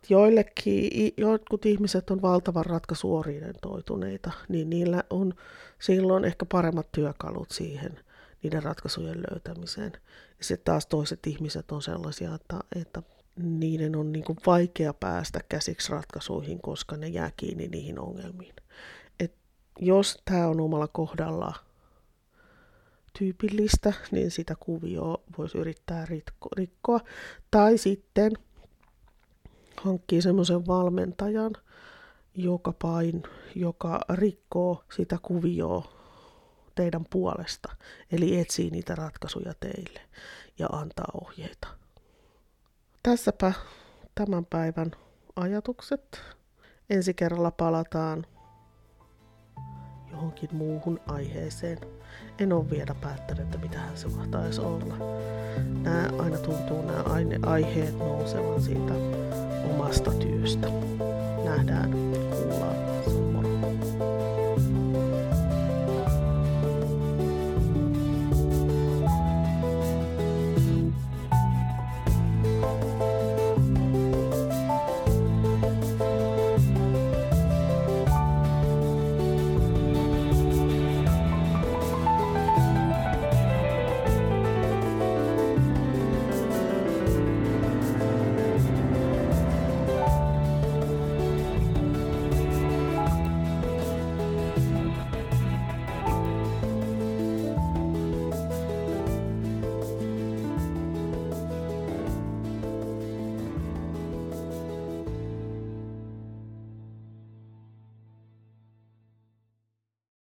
joillekin, 0.09 1.13
jotkut 1.17 1.65
ihmiset 1.65 2.09
on 2.09 2.21
valtavan 2.21 2.65
ratkaisuorientoituneita, 2.65 4.31
niin 4.49 4.69
niillä 4.69 5.03
on 5.09 5.33
silloin 5.79 6.25
ehkä 6.25 6.45
paremmat 6.45 6.91
työkalut 6.91 7.51
siihen 7.51 7.99
niiden 8.43 8.63
ratkaisujen 8.63 9.23
löytämiseen. 9.31 9.91
Ja 10.37 10.45
sitten 10.45 10.65
taas 10.65 10.85
toiset 10.85 11.27
ihmiset 11.27 11.71
on 11.71 11.81
sellaisia, 11.81 12.35
että, 12.35 12.59
että 12.75 13.03
niiden 13.41 13.95
on 13.95 14.11
niin 14.11 14.25
vaikea 14.45 14.93
päästä 14.93 15.39
käsiksi 15.49 15.91
ratkaisuihin, 15.91 16.61
koska 16.61 16.97
ne 16.97 17.07
jää 17.07 17.31
kiinni 17.37 17.67
niihin 17.67 17.99
ongelmiin. 17.99 18.55
Et 19.19 19.33
jos 19.79 20.21
tämä 20.25 20.47
on 20.47 20.61
omalla 20.61 20.87
kohdalla 20.87 21.53
tyypillistä, 23.19 23.93
niin 24.11 24.31
sitä 24.31 24.55
kuvioa 24.59 25.17
voisi 25.37 25.57
yrittää 25.57 26.07
rikkoa. 26.57 26.99
Tai 27.51 27.77
sitten 27.77 28.31
hankkii 29.77 30.21
semmoisen 30.21 30.67
valmentajan, 30.67 31.53
joka 32.35 32.73
pain, 32.81 33.23
joka 33.55 33.99
rikkoo 34.09 34.83
sitä 34.95 35.17
kuvioa 35.21 35.91
teidän 36.75 37.05
puolesta, 37.09 37.75
eli 38.11 38.39
etsii 38.39 38.69
niitä 38.69 38.95
ratkaisuja 38.95 39.53
teille 39.59 40.01
ja 40.59 40.67
antaa 40.67 41.11
ohjeita. 41.21 41.80
Tässäpä 43.03 43.53
tämän 44.15 44.45
päivän 44.45 44.91
ajatukset. 45.35 46.21
Ensi 46.89 47.13
kerralla 47.13 47.51
palataan 47.51 48.25
johonkin 50.11 50.49
muuhun 50.55 50.99
aiheeseen. 51.07 51.77
En 52.39 52.53
ole 52.53 52.69
vielä 52.69 52.95
päättänyt, 53.01 53.43
että 53.43 53.57
mitähän 53.57 53.97
se 53.97 54.07
mahtaisi 54.07 54.61
olla. 54.61 54.97
Nämä 55.81 56.09
aina 56.19 56.37
tuntuu 56.37 56.81
nämä 56.85 57.03
aiheet 57.45 57.97
nousevan 57.97 58.61
siitä 58.61 58.93
omasta 59.69 60.11
työstä. 60.11 60.67
Nähdään 61.45 61.91